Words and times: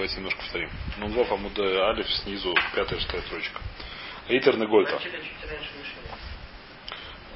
Давайте 0.00 0.16
немножко 0.16 0.40
повторим. 0.40 0.70
Нунвов 0.96 1.30
Амуд 1.30 1.58
Алиф 1.58 2.10
снизу, 2.10 2.54
пятая, 2.74 2.98
шестая 2.98 3.20
строчка. 3.20 3.60
Аитер 4.30 4.56
Негольта. 4.56 4.98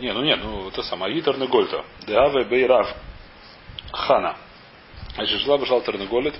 Не, 0.00 0.14
ну 0.14 0.24
нет, 0.24 0.40
ну 0.42 0.70
это 0.70 0.82
самое. 0.82 1.14
Аитер 1.14 1.36
Негольта. 1.36 1.84
Деаве 2.06 2.44
Бейрав 2.44 2.88
Хана. 3.92 4.38
Значит, 5.14 5.40
жила 5.40 5.58
бы 5.58 5.66
Тернеголит, 5.66 6.34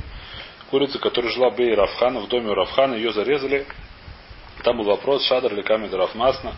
курица, 0.70 0.98
которая 0.98 1.30
жила 1.30 1.50
Бей 1.50 1.74
Равхана, 1.74 2.20
в 2.20 2.28
доме 2.28 2.52
у 2.52 2.54
Равхана, 2.54 2.94
ее 2.94 3.12
зарезали. 3.12 3.66
Там 4.62 4.78
был 4.78 4.84
вопрос, 4.84 5.26
Шадр 5.26 5.52
или 5.52 5.60
Камед 5.60 5.92
Равмасна. 5.92 6.54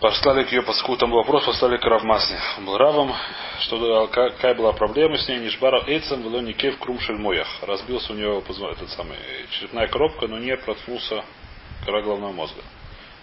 Послали 0.00 0.44
к 0.44 0.52
ее 0.52 0.62
поску, 0.62 0.96
там 0.96 1.10
был 1.10 1.18
вопрос, 1.18 1.44
послали 1.44 1.76
к 1.76 1.84
Равмасне. 1.84 2.38
Он 2.56 2.64
был 2.64 2.78
Равом, 2.78 3.14
что 3.60 4.06
какая 4.06 4.54
была 4.54 4.72
проблема 4.72 5.18
с 5.18 5.28
ней, 5.28 5.40
Нишбара 5.40 5.84
Эйцем, 5.86 6.22
было 6.22 6.40
Нике 6.40 6.70
в 6.70 6.78
Крумшельмоях. 6.78 7.46
Разбился 7.60 8.14
у 8.14 8.16
него 8.16 8.42
этот 8.70 8.88
самый 8.92 9.18
черепная 9.50 9.88
коробка, 9.88 10.26
но 10.26 10.38
не 10.38 10.56
проткнулся 10.56 11.22
кора 11.84 12.00
головного 12.00 12.32
мозга. 12.32 12.62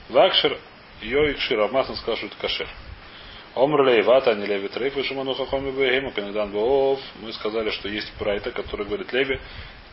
Вакшер, 0.10 0.60
ее 1.02 1.32
Икши, 1.32 1.56
Равмасна 1.56 1.96
сказал, 1.96 2.18
что 2.18 2.28
это 2.28 2.36
кашер. 2.40 2.68
Омр 3.56 3.82
Лейвата, 3.82 4.36
не 4.36 4.46
Леви 4.46 4.68
Трейф, 4.68 4.96
и 4.98 5.04
Шиману 5.04 5.34
Хахоми 5.34 5.72
Бегему, 5.72 6.12
Пенедан 6.12 6.52
Боов. 6.52 7.00
Мы 7.24 7.34
сказали, 7.34 7.72
что 7.72 7.90
есть 7.90 8.14
Прайта, 8.20 8.52
который 8.52 8.86
говорит 8.86 9.12
Леви. 9.12 9.40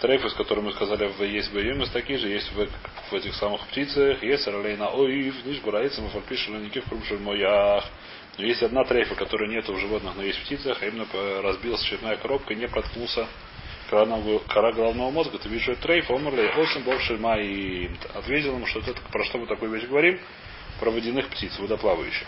Трейфы, 0.00 0.28
с 0.28 0.34
которым 0.34 0.64
мы 0.64 0.72
сказали, 0.72 1.06
в 1.06 1.22
есть 1.22 1.52
Бегемус, 1.52 1.88
такие 1.90 2.18
же 2.18 2.28
есть 2.28 2.50
в, 2.52 2.68
в 3.10 3.14
этих 3.14 3.34
самых 3.34 3.66
птицах. 3.68 4.22
Есть 4.22 4.46
Ралейна 4.46 4.88
Оив, 4.88 5.44
Ниш 5.44 5.60
Бурайцем, 5.60 6.08
Фальпиш, 6.10 6.48
Леники 6.48 6.80
в 6.80 6.88
Крумшель 6.88 7.20
Моях. 7.20 7.84
Но 8.36 8.44
есть 8.44 8.62
одна 8.62 8.84
трейфа, 8.84 9.14
которой 9.14 9.48
нет 9.48 9.68
в 9.68 9.78
животных, 9.78 10.14
но 10.16 10.22
есть 10.22 10.40
в 10.40 10.42
птицах, 10.42 10.82
а 10.82 10.86
именно 10.86 11.06
разбилась 11.42 11.82
черная 11.82 12.16
коробка 12.16 12.52
и 12.52 12.56
не 12.56 12.66
проткнулся 12.66 13.26
кора 13.90 14.72
головного 14.72 15.10
мозга. 15.10 15.38
Ты 15.38 15.48
видишь, 15.48 15.68
это 15.68 15.82
трейф, 15.82 16.10
омрли, 16.10 16.48
осим, 16.48 16.82
бовши, 16.82 17.14
и 17.14 17.90
ответил 18.14 18.56
ему, 18.56 18.66
что 18.66 18.80
это 18.80 18.94
про 19.12 19.24
что 19.24 19.38
мы 19.38 19.46
такую 19.46 19.70
вещь 19.70 19.84
говорим, 19.84 20.18
про 20.80 20.90
водяных 20.90 21.28
птиц, 21.28 21.56
водоплавающих. 21.58 22.26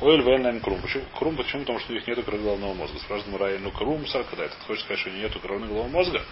Оэль 0.00 0.22
Вэльнайн 0.22 0.60
Крум. 0.60 0.80
Почему? 0.80 1.04
Крум, 1.16 1.36
почему? 1.36 1.62
Потому 1.62 1.78
что 1.78 1.92
у 1.92 1.94
них 1.94 2.06
нет 2.06 2.24
коры 2.24 2.38
головного 2.38 2.74
мозга. 2.74 2.98
Спрашивает 2.98 3.32
Мурай, 3.32 3.58
ну 3.58 3.70
Крумса, 3.70 4.24
когда 4.24 4.46
этот 4.46 4.58
хочет 4.66 4.84
сказать, 4.84 5.00
что 5.00 5.10
у 5.10 5.12
него 5.12 5.22
нет 5.22 5.40
крови 5.40 5.58
головного 5.60 5.88
мозга. 5.88 6.22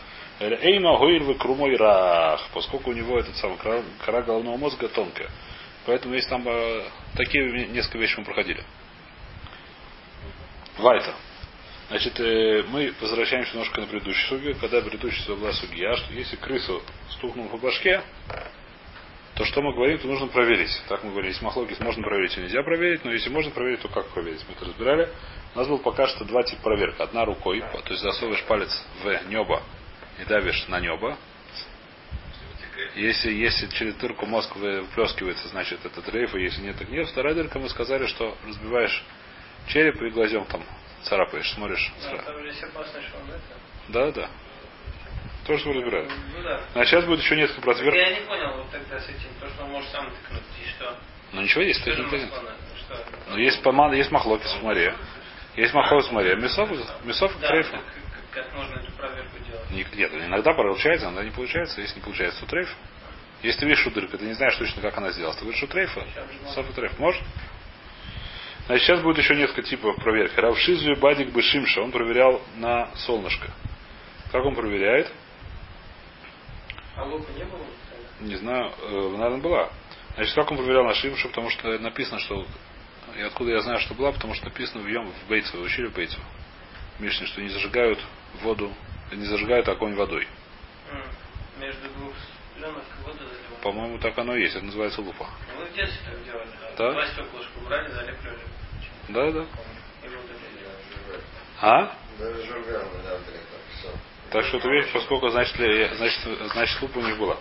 Эйма 0.41 0.97
Гойль 0.97 1.23
вы 1.23 1.35
Крумой 1.35 1.77
Рах, 1.77 2.49
поскольку 2.55 2.91
у 2.91 2.95
него 2.95 3.19
этот 3.19 3.37
самый 3.37 3.59
кора 3.59 4.23
головного 4.23 4.57
мозга 4.57 4.89
тонкая. 4.89 5.29
Поэтому 5.85 6.15
есть 6.15 6.31
там 6.31 6.43
э, 6.49 6.85
такие 7.15 7.67
несколько 7.69 7.99
вещей 7.99 8.17
мы 8.19 8.25
проходили. 8.25 8.65
Вайта. 10.79 11.15
Значит, 11.89 12.19
э, 12.21 12.65
мы 12.71 12.95
возвращаемся 13.03 13.53
немножко 13.53 13.83
на 13.83 13.87
предыдущую 13.87 14.29
сугию, 14.29 14.57
когда 14.59 14.81
предыдущая 14.81 15.37
была 15.37 15.53
сугия, 15.53 15.95
что 15.97 16.13
если 16.15 16.37
крысу 16.37 16.83
стукнул 17.11 17.49
по 17.49 17.59
башке, 17.59 18.01
то 19.35 19.45
что 19.45 19.61
мы 19.61 19.75
говорим, 19.75 19.99
то 19.99 20.07
нужно 20.07 20.29
проверить. 20.29 20.71
Так 20.89 21.05
мы 21.05 21.11
говорили, 21.11 21.33
если 21.33 21.45
махлокис 21.45 21.81
можно 21.81 22.03
проверить 22.03 22.39
и 22.39 22.41
нельзя 22.41 22.63
проверить, 22.63 23.05
но 23.05 23.13
если 23.13 23.29
можно 23.29 23.51
проверить, 23.51 23.81
то 23.81 23.89
как 23.89 24.07
проверить? 24.09 24.43
Мы 24.49 24.55
это 24.55 24.65
разбирали. 24.65 25.11
У 25.55 25.59
нас 25.59 25.69
было 25.69 25.79
пока 25.79 26.07
что 26.07 26.25
два 26.25 26.43
типа 26.45 26.63
проверок. 26.63 26.99
Одна 26.99 27.27
рукой, 27.27 27.61
то 27.61 27.91
есть 27.91 28.03
засовываешь 28.03 28.45
палец 28.45 28.71
в 29.03 29.29
небо 29.29 29.63
и 30.21 30.25
давишь 30.25 30.67
на 30.69 30.81
небо. 30.81 31.17
Если, 32.95 33.33
если 33.33 33.67
через 33.69 33.95
дырку 33.97 34.27
мозг 34.27 34.55
выплескивается, 34.57 35.49
значит 35.49 35.85
это 35.85 36.03
дрейф, 36.03 36.35
и 36.35 36.43
если 36.43 36.63
нет, 36.63 36.77
так 36.77 36.89
нет. 36.89 37.09
Вторая 37.09 37.35
дырка 37.35 37.59
мы 37.59 37.69
сказали, 37.69 38.07
что 38.07 38.37
разбиваешь 38.47 39.05
череп 39.69 40.01
и 40.03 40.11
глазем 40.11 40.45
там 40.47 40.65
царапаешь, 41.03 41.51
смотришь. 41.53 41.93
Да, 43.89 44.11
да. 44.13 44.31
То, 45.47 45.57
что 45.59 45.69
вы 45.69 45.75
разбирали. 45.77 46.09
Ну, 46.37 46.43
да. 46.43 46.61
А 46.75 46.85
сейчас 46.85 47.05
будет 47.05 47.21
еще 47.21 47.37
несколько 47.37 47.61
проверок. 47.61 47.95
Я 47.95 48.21
не 48.21 48.27
понял 48.27 48.57
вот 48.57 48.71
тогда 48.71 49.01
с 49.01 49.09
этим, 49.09 49.29
то, 49.41 49.49
что 49.49 49.65
он 49.65 49.71
может 49.71 49.91
сам 49.91 50.11
тыкнуть, 50.11 50.43
и 50.65 50.69
что? 50.69 50.99
Ну 51.33 51.43
ничего 51.43 51.63
есть, 51.63 51.83
ты 51.85 51.91
не 51.91 52.03
понятно. 52.03 52.55
Ну 53.29 53.37
есть 53.37 53.63
помада, 53.63 53.95
есть 53.95 54.11
махлоки 54.11 54.47
с 54.47 54.63
море. 54.63 54.95
Есть 55.57 55.75
махлоки 55.75 56.07
с 56.07 56.11
море. 56.11 56.37
Мясов, 56.37 56.71
мясов 57.05 57.33
да, 57.41 57.49
трейф. 57.49 57.71
Как, 57.71 57.83
как 58.33 58.55
можно 58.55 58.75
эту 58.75 58.93
проверку 58.93 59.37
Нет, 59.73 59.89
иногда 59.95 60.53
получается, 60.53 61.07
иногда 61.07 61.25
не 61.25 61.31
получается. 61.31 61.81
Если 61.81 61.97
не 61.97 62.03
получается, 62.03 62.41
то 62.41 62.47
трейф. 62.47 62.69
Если 63.43 63.61
ты 63.61 63.67
видишь, 63.67 63.85
дырка, 63.85 64.19
ты 64.19 64.27
не 64.27 64.35
знаешь 64.35 64.57
точно, 64.57 64.83
как 64.83 64.99
она 64.99 65.11
сделала. 65.13 65.35
Ты 65.35 65.41
говоришь, 65.41 65.59
что 65.59 65.69
трейфа? 65.69 66.05
Софа 66.55 66.73
трейф. 66.73 66.99
Может? 66.99 67.23
Значит, 68.67 68.87
сейчас 68.87 69.01
будет 69.01 69.19
еще 69.19 69.35
несколько 69.35 69.63
типов 69.63 69.97
проверки. 69.97 70.39
Равшизу 70.39 70.95
Бадик 70.97 71.31
Бышимша, 71.31 71.81
он 71.81 71.91
проверял 71.91 72.41
на 72.57 72.95
солнышко. 72.97 73.51
Как 74.31 74.45
он 74.45 74.55
проверяет? 74.55 75.11
А 76.97 77.05
лука 77.05 77.33
не 77.33 77.45
было? 77.45 77.65
Не 78.21 78.37
знаю, 78.37 78.73
э, 78.83 79.09
наверное, 79.17 79.41
была. 79.41 79.71
Значит, 80.15 80.35
как 80.35 80.51
он 80.51 80.59
проверял 80.59 80.85
на 80.85 80.95
Шимшу, 80.95 81.29
потому 81.29 81.51
что 81.51 81.79
написано, 81.79 82.21
что... 82.21 82.47
И 83.17 83.23
откуда 83.23 83.53
я 83.53 83.61
знаю, 83.61 83.81
что 83.81 83.95
была, 83.95 84.13
потому 84.13 84.35
что 84.35 84.45
написано 84.45 84.83
в 84.83 84.87
Йом 84.87 85.11
в 85.11 85.29
Бейцу, 85.29 85.61
учили 85.61 85.87
в 85.87 85.95
Бейцу. 85.95 86.21
Мишне, 86.99 87.27
что 87.27 87.41
не 87.41 87.49
зажигают 87.49 87.99
воду, 88.43 88.73
не 89.13 89.25
зажигают 89.27 89.69
огонь 89.69 89.95
водой. 89.95 90.27
Между 91.59 91.89
двух 91.91 92.15
пленок 92.57 92.85
воду 93.05 93.19
заливают. 93.19 93.63
По-моему, 93.63 93.99
так 93.99 94.17
оно 94.19 94.37
и 94.37 94.43
есть. 94.43 94.57
Это 94.57 94.65
называется 94.65 95.01
лупа. 95.03 95.27
Мы 95.59 95.67
в 95.67 95.75
детстве 95.75 95.99
так 96.05 96.25
делали. 96.25 96.49
Да? 96.79 96.93
Два 96.93 97.07
стеклышка 97.07 97.61
брали, 97.67 97.89
залепливали. 97.89 98.41
Да, 99.09 99.31
да. 99.33 99.47
А? 101.61 101.97
Так 104.31 104.45
что 104.47 104.59
эту 104.59 104.71
вещь, 104.71 104.93
поскольку 104.93 105.29
значит, 105.29 105.57
значит, 105.57 106.51
значит 106.53 106.83
лупа 106.83 106.99
у 106.99 107.03
них 107.03 107.19
была. 107.19 107.37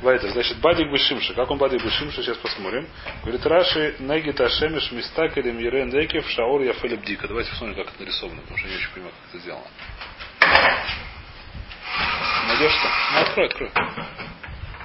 Вайтер, 0.00 0.30
значит, 0.30 0.58
Бадик 0.58 0.90
Бешимша. 0.90 1.34
Как 1.34 1.50
он 1.50 1.58
Бадик 1.58 1.82
Бешимша, 1.82 2.22
сейчас 2.22 2.36
посмотрим. 2.38 2.88
Говорит, 3.22 3.46
Раши 3.46 3.96
Негит 4.00 4.40
Ашемиш 4.40 4.90
Мистакелем 4.90 5.58
Ерен 5.58 5.90
Декев 5.90 6.28
Шаор 6.30 6.62
Яфелеб 6.62 7.02
Дика. 7.04 7.28
Давайте 7.28 7.50
посмотрим, 7.50 7.76
как 7.76 7.94
это 7.94 8.02
нарисовано, 8.02 8.40
потому 8.40 8.58
что 8.58 8.68
я 8.68 8.74
не 8.74 8.80
очень 8.80 8.92
понимаю, 8.92 9.14
как 9.14 9.30
это 9.30 9.38
сделано. 9.42 9.66
Найдешь 12.46 12.72
что? 12.72 12.88
Ну, 13.12 13.20
открой, 13.20 13.46
открой. 13.46 13.72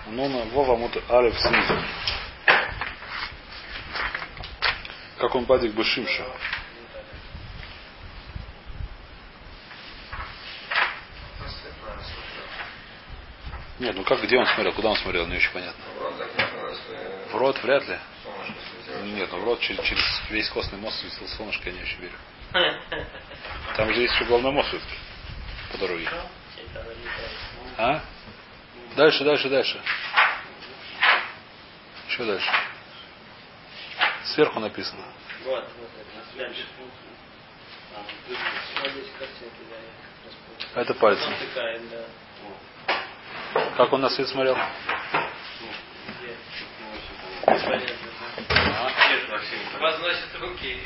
Ну, 0.07 0.29
на 0.29 0.45
Вова 0.45 0.75
Мут 0.75 0.97
Алев 1.09 1.37
снизу. 1.39 1.77
Как 5.17 5.35
он 5.35 5.43
Бадик 5.45 5.73
Бешимша. 5.73 6.25
Нет, 13.79 13.95
ну 13.95 14.03
как, 14.03 14.21
где 14.23 14.37
он 14.37 14.45
смотрел, 14.45 14.73
куда 14.73 14.89
он 14.89 14.97
смотрел, 14.97 15.25
не 15.27 15.37
очень 15.37 15.51
понятно. 15.51 15.83
В 17.31 17.35
рот 17.35 17.61
вряд 17.63 17.87
ли. 17.87 17.97
Нет, 19.03 19.29
ну 19.31 19.39
в 19.39 19.43
рот 19.45 19.59
через, 19.61 19.81
через 19.85 20.03
весь 20.29 20.49
костный 20.49 20.79
мозг 20.79 20.97
светил 20.97 21.27
солнышко, 21.29 21.69
я 21.69 21.75
не 21.75 21.81
очень 21.81 21.99
верю. 21.99 22.15
Там 23.77 23.93
же 23.93 24.01
есть 24.01 24.13
еще 24.15 24.25
головной 24.25 24.51
мозг 24.51 24.69
по 25.71 25.77
дороге. 25.77 26.09
А? 27.79 28.01
Дальше, 28.97 29.23
дальше, 29.23 29.47
дальше. 29.47 29.81
Еще 32.09 32.25
дальше. 32.25 32.51
Сверху 34.25 34.59
написано. 34.59 35.01
Вот, 35.45 35.63
вот, 35.79 35.89
дальше. 36.35 36.65
Это 40.75 40.93
пальцем. 40.95 41.33
Как 43.77 43.93
он 43.93 44.01
на 44.01 44.09
свет 44.09 44.27
смотрел? 44.27 44.57
Возносит 49.79 50.35
руки. 50.41 50.77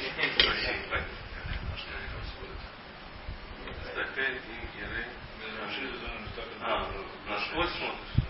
А, 6.61 6.87
на 7.29 7.39
швой 7.39 7.67
смотришь? 7.67 8.23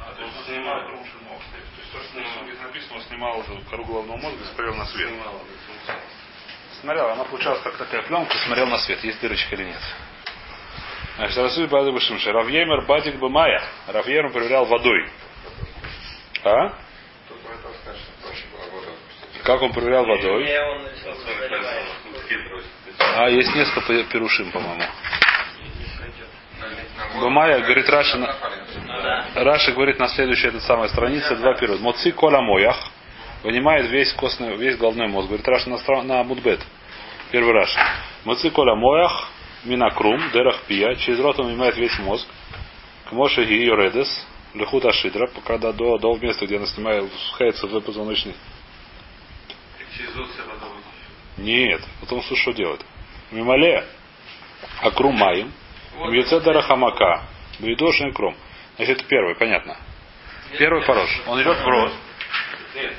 А, 0.00 0.12
то 0.14 0.22
есть 0.22 0.36
он 0.36 0.44
снимал 0.44 0.80
То 0.80 0.92
есть 0.92 1.92
то, 1.92 1.98
что 2.02 2.66
написано, 2.66 2.96
он 2.96 3.02
снимал 3.02 3.38
уже 3.40 3.60
кору 3.70 3.84
головного 3.84 4.16
мозга 4.16 4.42
и 4.42 4.46
смотрел 4.46 4.74
на 4.74 4.86
свет. 4.86 5.10
Смотрел, 6.80 7.10
она 7.10 7.24
получалась 7.24 7.62
как 7.62 7.76
такая 7.76 8.02
пленка, 8.02 8.36
смотрел 8.38 8.66
на 8.66 8.78
свет, 8.78 9.02
есть 9.04 9.20
дырочка 9.20 9.54
или 9.54 9.64
нет. 9.64 9.82
Значит, 11.16 11.36
Расуль 11.36 11.68
Бады 11.68 11.92
Башимша. 11.92 12.32
Равьемер 12.32 12.86
Бадик 12.86 13.16
Бамая. 13.16 13.62
Равьемер 13.86 14.32
проверял 14.32 14.64
водой. 14.64 15.08
А? 16.42 16.72
Как 19.44 19.60
он 19.60 19.72
проверял 19.72 20.06
водой? 20.06 20.48
А, 22.98 23.28
есть 23.28 23.54
несколько 23.54 24.04
перушим, 24.04 24.50
по-моему. 24.52 24.82
Бамая, 27.22 27.60
говорит 27.60 27.88
Раша, 27.88 28.36
Раша 29.34 29.72
говорит 29.72 29.98
на 29.98 30.08
следующей 30.08 30.48
этой 30.48 30.60
самой 30.60 30.88
странице 30.88 31.36
два 31.36 31.54
периода. 31.54 31.82
Моци 31.82 32.10
кола 32.12 32.40
моях. 32.40 32.76
Вынимает 33.42 33.90
весь 33.90 34.12
костный, 34.12 34.56
весь 34.56 34.76
головной 34.76 35.08
мозг. 35.08 35.28
Говорит 35.28 35.46
Раша 35.48 35.68
на, 35.70 36.02
на 36.02 36.22
Мудбет. 36.22 36.60
Первый 37.30 37.52
Раша. 37.52 37.80
Моци 38.24 38.50
кола 38.50 38.74
моях 38.74 39.28
минакрум, 39.64 40.20
дерах 40.32 40.62
пия, 40.62 40.94
через 40.96 41.20
рот 41.20 41.38
он 41.38 41.46
вынимает 41.46 41.76
весь 41.76 41.98
мозг. 42.00 42.26
К 43.08 43.12
Моше 43.12 43.44
и 43.44 43.64
Йоредес, 43.64 44.26
лехут 44.54 44.84
ашидра, 44.84 45.30
когда 45.44 45.72
до, 45.72 45.98
до 45.98 46.16
места, 46.16 46.46
где 46.46 46.56
она 46.56 46.66
снимает, 46.66 47.10
спускается 47.12 47.66
в 47.66 47.80
позвоночный. 47.80 48.34
Нет, 51.38 51.82
потом 52.00 52.22
что, 52.22 52.36
что 52.36 52.52
делает? 52.52 52.84
Мимале, 53.30 53.84
акрум 54.80 55.16
маем, 55.16 55.52
Мьюце 55.94 56.40
дарахамака, 56.40 57.22
бейдошин 57.60 58.12
кром. 58.12 58.36
Значит, 58.76 58.98
это 58.98 59.08
первый, 59.08 59.34
понятно. 59.34 59.76
Первый 60.58 60.84
порош. 60.84 61.10
Он 61.26 61.40
идет 61.42 61.56
в 61.58 61.66
рот. 61.66 61.92
Нет, 62.74 62.94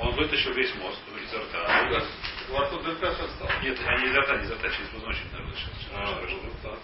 он 0.00 0.14
вытащил 0.14 0.52
весь 0.52 0.74
мозг 0.76 0.98
изо 1.22 1.38
рта. 1.38 2.04
Во 2.50 2.60
рту 2.60 2.80
дырка 2.80 3.12
же 3.12 3.22
осталась. 3.22 3.54
Нет, 3.62 3.78
а 3.86 3.98
не 3.98 4.06
изо 4.06 4.20
рта, 4.20 4.36
не 4.36 4.44
изо 4.44 4.54
рта, 4.54 4.68
через 4.68 4.88
позвоночник, 4.88 5.32
наверное, 5.32 5.54
сейчас. 5.56 5.70
А. 5.94 6.76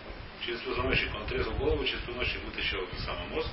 Через 0.44 0.60
позвоночник 0.60 1.14
он 1.14 1.22
отрезал 1.22 1.52
голову, 1.54 1.84
через 1.84 2.00
позвоночник 2.00 2.44
вытащил 2.44 2.78
этот 2.82 3.00
самый 3.00 3.28
мозг. 3.28 3.50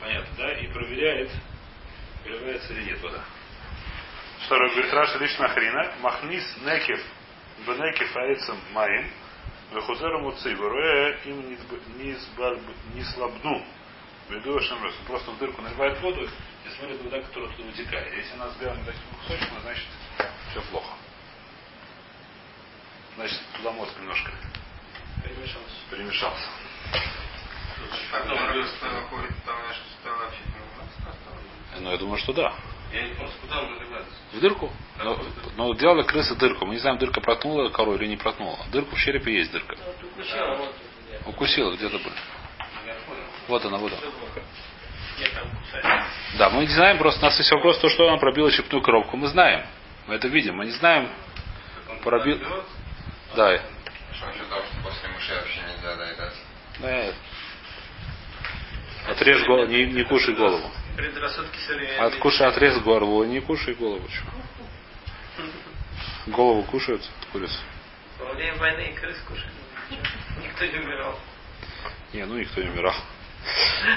Понятно, 0.00 0.28
да? 0.36 0.52
И 0.58 0.66
проверяет, 0.68 1.30
выливается 2.24 2.72
или 2.74 2.90
нет 2.90 3.02
вода. 3.02 3.24
Второй 4.44 4.70
говорит, 4.70 4.92
Раша 4.92 5.18
лично 5.18 5.48
хрена. 5.48 5.94
Махнис 6.00 6.56
некев, 6.64 7.00
бенекев 7.66 8.16
аэцем 8.16 8.56
маим, 8.72 9.10
вехузеру 9.72 10.20
муцигуре 10.20 11.18
им 11.24 11.48
не 12.94 13.04
слабну. 13.04 13.64
Веду. 14.28 14.60
Просто 15.06 15.30
в 15.30 15.38
дырку 15.38 15.62
наливает 15.62 16.00
воду 16.00 16.22
и 16.22 16.68
смотрит 16.78 17.02
вода, 17.02 17.20
которая 17.22 17.50
оттуда 17.50 17.68
вытекает. 17.68 18.14
Если 18.14 18.34
она 18.34 18.46
взглянет 18.48 18.84
таким 18.84 19.02
кусочком, 19.22 19.60
значит 19.62 19.86
все 20.50 20.60
плохо. 20.70 20.94
Значит, 23.16 23.40
туда 23.56 23.72
мозг 23.72 23.98
немножко 23.98 24.30
Перемешался. 25.24 25.74
перемешался. 25.90 26.46
Ну, 31.80 31.90
я 31.90 31.96
думаю, 31.96 32.18
что 32.18 32.32
да. 32.32 32.54
Я 32.92 33.02
не 33.02 33.14
понял, 33.14 33.30
куда 33.40 33.60
он 33.60 33.74
наливается? 33.74 34.12
В 34.32 34.40
дырку? 34.40 34.72
Но, 35.02 35.18
но 35.56 35.74
делала 35.74 36.02
крыса 36.04 36.34
дырку. 36.36 36.64
Мы 36.66 36.74
не 36.74 36.80
знаем, 36.80 36.98
дырка 36.98 37.20
проткнула 37.20 37.68
кору 37.68 37.94
или 37.96 38.06
не 38.06 38.16
проткнула. 38.16 38.58
Дырку 38.72 38.96
в 38.96 38.98
черепе 38.98 39.34
есть 39.34 39.52
дырка. 39.52 39.76
Укусила, 40.16 40.54
вот. 40.56 40.74
Укусила 41.26 41.72
где-то 41.76 41.98
бы. 41.98 42.10
Вот 43.48 43.64
она, 43.64 43.78
вот 43.78 43.92
она. 43.92 44.00
Нет, 45.18 45.32
там 45.34 45.50
кусать. 45.50 45.84
Да, 46.38 46.50
мы 46.50 46.62
не 46.62 46.68
знаем, 46.68 46.98
просто 46.98 47.20
у 47.20 47.24
нас 47.24 47.38
есть 47.38 47.50
вопрос, 47.50 47.78
то, 47.78 47.88
что 47.88 48.08
она 48.08 48.18
пробила 48.18 48.50
черепную 48.50 48.82
коробку. 48.82 49.16
Мы 49.16 49.26
знаем. 49.28 49.66
Мы 50.06 50.14
это 50.14 50.28
видим. 50.28 50.56
Мы 50.56 50.66
не 50.66 50.72
знаем. 50.72 51.08
Он 51.90 51.98
Пробил- 52.00 52.38
Да. 53.36 53.58
Что 54.14 54.26
насчет 54.26 54.48
того, 54.48 54.62
что 54.62 54.82
после 54.82 55.08
мышей 55.08 55.36
вообще 55.36 55.60
нельзя 55.74 55.96
доедать? 55.96 56.34
да. 56.80 57.12
Отрежь 59.12 59.44
голову, 59.46 59.66
не, 59.66 59.86
не 59.86 60.04
кушай 60.04 60.34
голову. 60.34 60.70
Предрассудки 60.98 61.56
современные. 61.64 62.00
Откушай, 62.00 62.48
отрез 62.48 62.76
голову, 62.82 63.22
не 63.22 63.38
кушай 63.40 63.74
голову. 63.74 64.02
Голову 66.26 66.64
кушают 66.64 67.00
от 67.02 67.26
курицы. 67.30 67.56
Во 68.18 68.32
время 68.32 68.56
войны 68.56 68.90
и 68.90 68.92
крыс 68.94 69.16
кушали. 69.28 69.52
Никто 70.42 70.66
не 70.66 70.78
умирал. 70.84 71.16
Не, 72.12 72.24
ну 72.26 72.36
никто 72.36 72.60
не 72.60 72.68
умирал. 72.70 72.94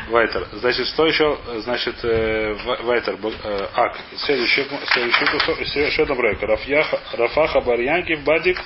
Вайтер. 0.09 0.47
Значит, 0.53 0.85
что 0.89 1.07
еще? 1.07 1.39
Значит, 1.61 1.95
э, 2.03 2.53
Ва- 2.65 2.83
Вайтер. 2.83 3.15
э, 3.15 3.67
Ак. 3.73 3.99
Следующий, 4.17 4.67
следующий 4.93 5.25
кусок. 5.25 5.59
Еще 5.59 6.03
одна 6.03 6.13
проверка. 6.13 6.45
Рафьяха, 6.45 6.99
Рафаха 7.13 7.61
Барьянки 7.61 8.13
Бадик 8.13 8.61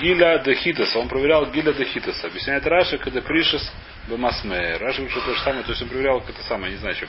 Гиля 0.00 0.38
Дехитес. 0.38 0.96
Он 0.96 1.08
проверял 1.08 1.44
Гиля 1.50 1.74
Дехитеса. 1.74 2.26
Объясняет 2.28 2.66
Раши, 2.66 2.96
когда 2.96 3.20
пришес 3.20 3.70
Бемасме. 4.08 4.76
Раши 4.76 5.08
что 5.08 5.20
то 5.20 5.34
же 5.34 5.40
самое. 5.42 5.64
То 5.64 5.70
есть 5.70 5.82
он 5.82 5.88
проверял 5.88 6.20
как 6.20 6.30
это 6.30 6.42
самое, 6.42 6.72
не 6.72 6.78
знаю, 6.78 6.96
чем. 6.96 7.08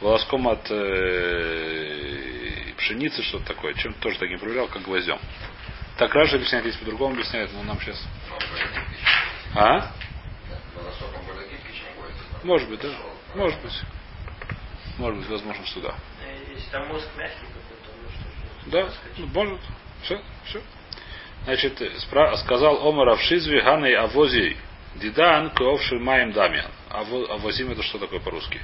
Волоском 0.00 0.48
от 0.48 0.66
э, 0.70 2.72
пшеницы, 2.76 3.22
что-то 3.22 3.46
такое. 3.46 3.74
Чем 3.74 3.94
тоже 3.94 4.18
таким 4.18 4.38
проверял, 4.38 4.68
как 4.68 4.82
гвоздем. 4.82 5.18
Так 5.96 6.14
Раши 6.14 6.36
объясняет, 6.36 6.66
есть 6.66 6.78
по-другому 6.78 7.14
объясняет, 7.14 7.52
но 7.52 7.62
нам 7.62 7.80
сейчас. 7.80 8.02
А? 9.54 9.90
Может 12.42 12.68
быть, 12.68 12.80
да. 12.80 12.88
Может 13.34 13.60
быть. 13.60 13.80
Может 14.98 15.20
быть, 15.20 15.28
возможно, 15.28 15.64
что 15.66 15.80
да. 15.80 15.94
Если 16.54 16.70
там 16.70 16.88
мозг 16.88 17.06
мягкий 17.16 17.46
какой-то. 17.46 18.70
Да, 18.70 18.88
ну, 19.18 19.26
может. 19.26 19.60
Все, 20.02 20.20
все. 20.46 20.62
Значит, 21.44 21.80
спра- 21.80 22.36
сказал 22.36 22.86
Омар 22.86 23.10
Авшизве 23.10 23.62
Ганой 23.62 23.94
Авози 23.94 24.56
Дидан 24.96 25.50
Кеовши 25.50 25.98
Маем 25.98 26.32
Дамиан. 26.32 26.70
Аво- 26.90 27.30
Авозим 27.32 27.70
это 27.70 27.82
что 27.82 27.98
такое 27.98 28.20
по-русски? 28.20 28.60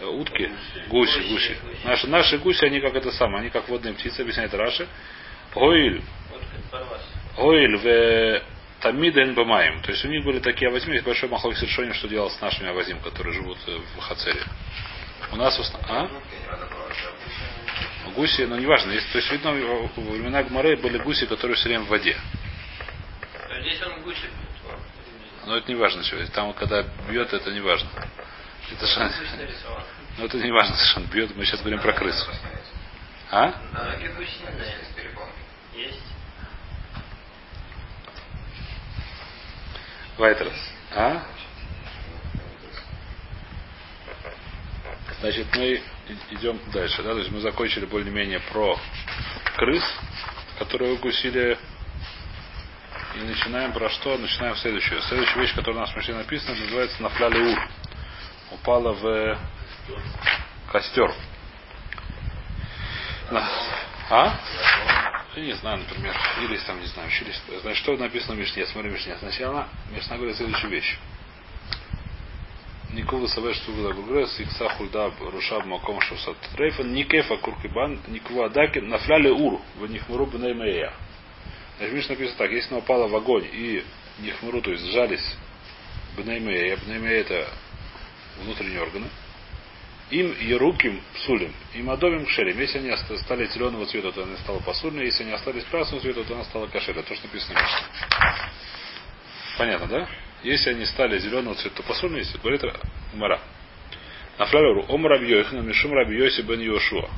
Э, 0.00 0.06
Утки? 0.06 0.50
Гуси, 0.88 1.18
Гуси. 1.30 1.56
Наши, 1.84 2.06
наши 2.06 2.38
гуси, 2.38 2.64
они 2.64 2.80
как 2.80 2.94
это 2.94 3.10
самое, 3.12 3.40
они 3.40 3.50
как 3.50 3.68
водные 3.68 3.94
птицы, 3.94 4.20
объясняет 4.20 4.54
Раши. 4.54 4.86
Гоиль. 5.54 6.02
Гоиль 7.36 7.76
в 7.76 8.42
Тамиден 8.80 9.34
Бамаем. 9.34 9.80
То 9.82 9.90
есть 9.90 10.04
у 10.04 10.08
них 10.08 10.24
были 10.24 10.38
такие 10.38 10.68
авозим, 10.68 10.92
есть 10.92 11.04
большой 11.04 11.28
махлок 11.28 11.60
решение, 11.60 11.94
что 11.94 12.08
делал 12.08 12.30
с 12.30 12.40
нашими 12.40 12.68
авозим, 12.68 13.00
которые 13.00 13.34
живут 13.34 13.58
э, 13.66 13.78
в 13.96 14.00
Хацере. 14.00 14.42
У 15.32 15.36
нас 15.36 15.58
основном... 15.58 15.90
А? 15.90 16.10
Гуси, 18.14 18.42
ну 18.42 18.56
неважно, 18.56 18.90
есть, 18.92 19.10
то 19.12 19.18
есть 19.18 19.30
видно, 19.30 19.52
во 19.52 20.12
времена 20.12 20.42
Гмары 20.42 20.76
были 20.76 20.98
гуси, 20.98 21.26
которые 21.26 21.56
все 21.56 21.68
время 21.68 21.84
в 21.84 21.88
воде. 21.88 22.16
А 23.48 23.60
Здесь 23.60 23.80
он 23.82 24.02
гуси. 24.02 24.28
Но 25.46 25.56
это 25.56 25.68
не 25.68 25.74
важно, 25.74 26.02
что 26.04 26.24
там, 26.28 26.52
когда 26.54 26.82
бьет, 27.08 27.32
это 27.32 27.50
не 27.50 27.60
важно. 27.60 27.88
Это 28.70 28.80
Гусь 28.80 29.32
нарисовал. 29.36 29.82
ну, 30.18 30.26
это 30.26 30.38
не 30.38 30.52
важно, 30.52 30.76
совершенно 30.76 31.06
бьет. 31.06 31.36
Мы 31.36 31.44
сейчас 31.44 31.60
говорим 31.60 31.80
про 31.80 31.92
крысу. 31.92 32.30
А? 33.30 33.54
Есть. 35.74 36.02
Вайтерс. 40.16 40.52
А? 40.94 41.22
Значит, 45.20 45.46
мы 45.56 45.82
идем 46.30 46.60
дальше, 46.72 47.02
да? 47.02 47.12
То 47.12 47.18
есть 47.18 47.30
мы 47.30 47.40
закончили 47.40 47.86
более-менее 47.86 48.40
про 48.52 48.78
крыс, 49.56 49.84
которые 50.58 50.92
укусили. 50.94 51.58
И 53.14 53.18
начинаем 53.24 53.72
про 53.72 53.90
что? 53.90 54.16
Начинаем 54.16 54.56
следующую. 54.56 55.02
Следующая 55.02 55.40
вещь, 55.40 55.54
которая 55.54 55.78
у 55.78 55.80
нас 55.80 55.92
в 55.92 55.96
Мишне 55.96 56.14
написана, 56.14 56.58
называется 56.58 57.02
Нафляли 57.02 57.52
Ур. 57.52 57.68
Упала 58.52 58.92
в 58.92 59.38
костер. 60.70 61.12
На- 63.30 63.48
А? 64.10 64.38
Я 65.36 65.42
не 65.42 65.52
знаю, 65.54 65.78
например. 65.78 66.14
Или 66.42 66.56
там, 66.58 66.80
не 66.80 66.86
знаю, 66.86 67.08
учились. 67.08 67.40
Значит, 67.62 67.82
что 67.82 67.96
написано 67.96 68.34
в 68.34 68.38
Мишне? 68.38 68.66
Смотри, 68.66 68.90
Мишне. 68.90 69.16
Сначала 69.18 69.68
Мишна 69.90 70.16
говорит 70.16 70.36
следующую 70.36 70.70
вещь. 70.70 70.98
Никова 72.92 73.26
Савеш 73.26 73.58
Тугла 73.60 73.92
Бугрес, 73.94 74.38
Икса 74.38 74.68
Хульда 74.70 75.12
Рушаб 75.32 75.64
Маком 75.64 75.98
Шусат 76.02 76.36
Трейфан, 76.54 76.92
Никефа 76.92 77.38
Куркибан, 77.38 78.00
Никва 78.08 78.50
Дакин, 78.50 78.88
Нафляли 78.88 79.30
Ур, 79.30 79.62
в 79.76 79.90
Нихмуру 79.90 80.26
Бнеймея. 80.26 80.92
Значит, 81.82 81.96
Миш 81.96 82.08
написано 82.10 82.38
так, 82.38 82.52
если 82.52 82.68
она 82.68 82.78
упала 82.78 83.08
в 83.08 83.16
огонь 83.16 83.44
и 83.52 83.82
Нихмуру, 84.20 84.62
то 84.62 84.70
есть 84.70 84.84
сжались 84.84 85.36
Бнеймея, 86.16 86.76
Бнеймея 86.76 87.22
это 87.22 87.48
внутренние 88.40 88.80
органы, 88.80 89.08
им 90.10 90.32
еруким 90.38 91.02
псулим, 91.16 91.52
им 91.74 91.90
адовим 91.90 92.24
кшерим. 92.24 92.56
Если 92.60 92.78
они 92.78 92.96
стали 93.18 93.46
зеленого 93.46 93.84
цвета, 93.86 94.12
то 94.12 94.22
она 94.22 94.36
стала 94.36 94.60
посульной. 94.60 95.06
Если 95.06 95.24
они 95.24 95.32
остались 95.32 95.64
красного 95.64 96.00
цвета, 96.00 96.22
то 96.22 96.34
она 96.34 96.44
стала 96.44 96.68
кошерой. 96.68 97.02
То, 97.02 97.16
что 97.16 97.26
написано. 97.26 97.60
Понятно, 99.58 99.86
да? 99.88 100.08
Если 100.44 100.70
они 100.70 100.84
стали 100.84 101.18
зеленого 101.18 101.56
цвета, 101.56 101.78
то 101.78 101.82
посульные, 101.82 102.20
если 102.20 102.38
говорит 102.38 102.62
Мара. 103.14 103.40
Нафляру 104.38 104.84
Ом 104.88 105.04
Раби 105.04 105.26
Йохна, 105.26 105.62
Мишум 105.62 105.92
Раби 105.94 106.14
Йоси 106.14 106.42
бен 106.42 106.60
Йошуа. 106.60 107.08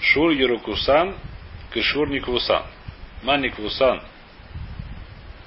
Шур 0.00 0.30
Ерукусан, 0.30 1.16
Кишур 1.74 2.08
Никвусан. 2.08 2.62
Ман 3.22 3.42
Никвусан 3.42 4.02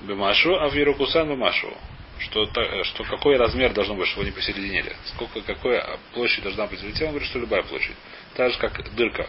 Бемашу, 0.01 0.55
а 0.55 0.69
в 0.69 0.73
Ерукусан 0.73 1.29
Бемашу. 1.29 1.73
Что, 2.19 2.45
что 2.83 3.03
какой 3.05 3.37
размер 3.37 3.73
должен 3.73 3.97
быть, 3.97 4.07
чтобы 4.07 4.23
они 4.23 4.31
посерединили. 4.31 4.95
Сколько, 5.05 5.41
какая 5.41 5.97
площадь 6.13 6.43
должна 6.43 6.67
быть 6.67 6.79
взлетела, 6.79 7.07
он 7.07 7.13
говорит, 7.13 7.29
что 7.29 7.39
любая 7.39 7.63
площадь. 7.63 7.95
Так 8.35 8.51
же, 8.51 8.59
как 8.59 8.93
дырка. 8.93 9.27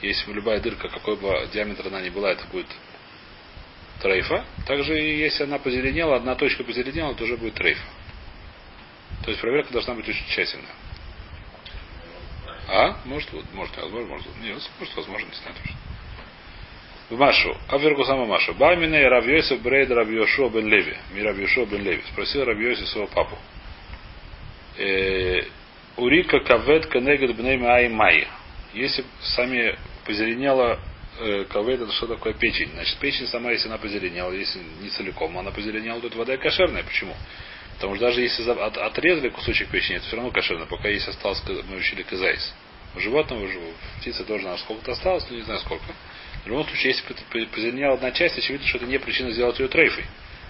Если 0.00 0.32
любая 0.32 0.60
дырка, 0.60 0.88
какой 0.88 1.16
бы 1.16 1.48
диаметр 1.52 1.88
она 1.88 2.00
ни 2.00 2.08
была, 2.08 2.30
это 2.30 2.46
будет 2.46 2.68
трейфа. 4.00 4.44
Также 4.66 4.94
если 4.94 5.44
она 5.44 5.58
позеленела, 5.58 6.16
одна 6.16 6.36
точка 6.36 6.62
позеленела, 6.62 7.14
то 7.14 7.24
уже 7.24 7.36
будет 7.36 7.54
трейфа. 7.54 7.82
То 9.24 9.30
есть 9.30 9.40
проверка 9.40 9.72
должна 9.72 9.94
быть 9.94 10.08
очень 10.08 10.24
тщательная. 10.26 10.74
А? 12.68 12.96
Может, 13.04 13.32
вот, 13.32 13.44
может, 13.52 13.76
возможно, 13.76 14.08
может. 14.08 14.26
Нет, 14.40 14.70
может, 14.78 14.96
возможно, 14.96 15.26
не 15.26 15.34
знаю 15.34 15.56
точно. 15.60 15.76
В 17.10 17.18
Машу. 17.18 17.56
Авергу 17.68 18.04
сама 18.04 18.24
Машу. 18.24 18.54
Бамине 18.54 19.08
Равьёсев 19.08 19.60
Брейд 19.62 19.90
Равьёшо 19.90 20.48
бен 20.48 20.68
Леви. 20.68 20.96
Ми 21.12 21.22
Равьёшо 21.22 21.66
бен 21.66 21.82
Леви. 21.82 22.02
Спросил 22.12 22.44
Равьёсев 22.44 22.88
своего 22.88 23.08
папу. 23.08 23.36
Э, 24.78 25.42
Урика 25.96 26.38
кавет 26.40 26.86
канегет 26.86 27.34
бней 27.36 27.60
ай 27.64 27.88
май. 27.88 28.28
Если 28.72 29.04
сами 29.20 29.76
позеленела 30.06 30.78
э, 31.18 31.44
кавет, 31.50 31.80
это 31.80 31.92
что 31.92 32.06
такое 32.06 32.32
печень? 32.32 32.70
Значит, 32.74 32.96
печень 32.98 33.26
сама, 33.26 33.50
если 33.50 33.66
она 33.66 33.78
позеленела, 33.78 34.32
если 34.32 34.60
не 34.80 34.88
целиком, 34.90 35.36
она 35.36 35.50
позеленела, 35.50 36.00
то 36.00 36.06
это 36.06 36.16
вода 36.16 36.36
кошерная. 36.36 36.84
Почему? 36.84 37.16
Потому 37.74 37.96
что 37.96 38.06
даже 38.06 38.20
если 38.20 38.48
от, 38.48 38.78
отрезали 38.78 39.30
кусочек 39.30 39.68
печени, 39.68 39.96
это 39.96 40.06
все 40.06 40.16
равно 40.16 40.30
кошерно, 40.30 40.66
пока 40.66 40.88
есть 40.88 41.08
осталось, 41.08 41.42
мы 41.68 41.76
учили 41.76 42.02
казайс. 42.02 42.54
У 42.94 43.00
животного, 43.00 43.44
у 43.44 44.00
птицы 44.00 44.24
тоже 44.24 44.46
на 44.46 44.56
сколько-то 44.58 44.92
осталось, 44.92 45.26
но 45.28 45.36
не 45.36 45.42
знаю 45.42 45.60
сколько. 45.60 45.84
В 46.44 46.46
любом 46.46 46.66
случае, 46.66 46.94
если 46.94 47.46
позеленела 47.46 47.94
одна 47.94 48.12
часть, 48.12 48.38
очевидно, 48.38 48.66
что 48.66 48.78
это 48.78 48.86
не 48.86 48.98
причина 48.98 49.30
сделать 49.30 49.58
ее 49.58 49.68
трейфой. 49.68 50.04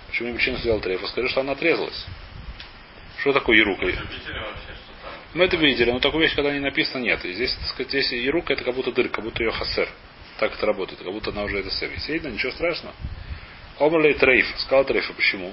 Почему 0.09 0.29
не 0.29 0.35
причина 0.35 0.59
сделать 0.59 0.83
трейфу? 0.83 1.07
Скажи, 1.09 1.29
что 1.29 1.41
она 1.41 1.53
отрезалась. 1.53 2.07
Что 3.19 3.33
такое 3.33 3.57
ерука? 3.57 3.87
Мы 5.35 5.45
это 5.45 5.57
видели, 5.57 5.91
но 5.91 6.01
такую 6.01 6.23
вещь, 6.23 6.35
когда 6.35 6.53
не 6.53 6.61
написано, 6.61 7.03
нет. 7.03 7.25
И 7.25 7.33
здесь, 7.33 7.55
так 7.55 7.69
сказать, 7.69 7.91
здесь 7.91 8.13
ерука 8.13 8.53
это 8.53 8.65
как 8.65 8.75
будто 8.75 8.93
дырка, 8.93 9.17
как 9.17 9.25
будто 9.25 9.43
ее 9.43 9.53
хасер. 9.53 9.89
Так 10.39 10.55
это 10.55 10.67
работает, 10.67 11.01
как 11.01 11.13
будто 11.13 11.31
она 11.31 11.45
уже 11.45 11.59
это 11.59 11.71
сэр. 11.71 11.91
Видно, 12.09 12.29
ничего 12.29 12.51
страшного. 12.53 12.95
Омрлей 13.79 14.15
трейф. 14.15 14.47
Сказал 14.59 14.85
трейфа. 14.85 15.13
Почему? 15.13 15.53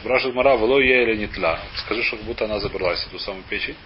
Спрашивает 0.00 0.34
Мара, 0.34 0.56
вело 0.56 0.80
я 0.80 1.02
или 1.02 1.16
не 1.16 1.26
тла. 1.26 1.60
Скажи, 1.76 2.02
что 2.02 2.16
как 2.16 2.24
будто 2.24 2.46
она 2.46 2.58
забралась, 2.58 3.06
эту 3.06 3.18
самую 3.18 3.44
печень. 3.44 3.76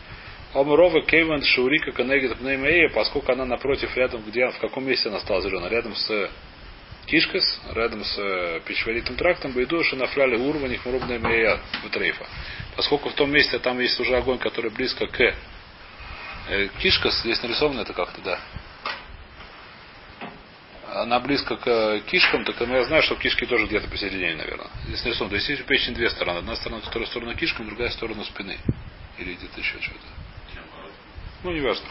Омрова 0.57 1.03
Кейвен 1.03 1.43
Шурика 1.43 1.93
Конегит 1.93 2.39
Пнеймея, 2.39 2.89
поскольку 2.89 3.31
она 3.31 3.45
напротив, 3.45 3.95
рядом, 3.95 4.23
где, 4.23 4.49
в 4.49 4.59
каком 4.59 4.87
месте 4.87 5.11
она 5.11 5.21
стала 5.21 5.43
зеленой? 5.43 5.69
Рядом 5.69 5.95
с 5.95 6.31
Кишкас, 7.05 7.61
рядом 7.75 8.03
с 8.03 8.19
э, 8.19 8.61
пищеварительным 8.65 9.19
трактом, 9.19 9.53
Байду, 9.53 9.85
Шинафляли 9.85 10.37
Урва, 10.37 10.67
Нихмурубная 10.67 11.19
Мея 11.19 11.61
Трейфа. 11.93 12.27
Поскольку 12.75 13.11
в 13.11 13.13
том 13.13 13.31
месте 13.31 13.59
там 13.59 13.79
есть 13.81 14.01
уже 14.01 14.17
огонь, 14.17 14.39
который 14.39 14.71
близко 14.71 15.07
к 15.07 15.21
э, 15.21 16.69
Кишкас, 16.81 17.21
здесь 17.21 17.43
нарисовано 17.43 17.83
это 17.83 17.93
как-то, 17.93 18.23
да. 18.23 18.41
Она 20.95 21.21
близко 21.21 21.57
к 21.57 21.67
э, 21.69 22.01
кишкам, 22.07 22.47
так 22.47 22.59
я 22.59 22.85
знаю, 22.85 23.03
что 23.03 23.17
кишки 23.17 23.45
тоже 23.45 23.67
где-то 23.67 23.89
посередине, 23.89 24.37
наверное. 24.37 24.69
Здесь 24.87 25.05
нарисовано. 25.05 25.31
То 25.31 25.37
есть 25.37 25.49
есть 25.51 25.61
у 25.61 25.65
печени 25.65 25.95
две 25.95 26.09
стороны. 26.09 26.39
Одна 26.39 26.57
сторона, 26.57 26.81
которая 26.81 27.07
сторона 27.07 27.35
кишкам, 27.35 27.67
другая 27.67 27.91
сторона 27.91 28.25
спины. 28.25 28.57
Или 29.19 29.35
где-то 29.35 29.61
еще 29.61 29.79
что-то. 29.83 30.07
Ну, 31.43 31.52
не 31.52 31.61
важно. 31.61 31.87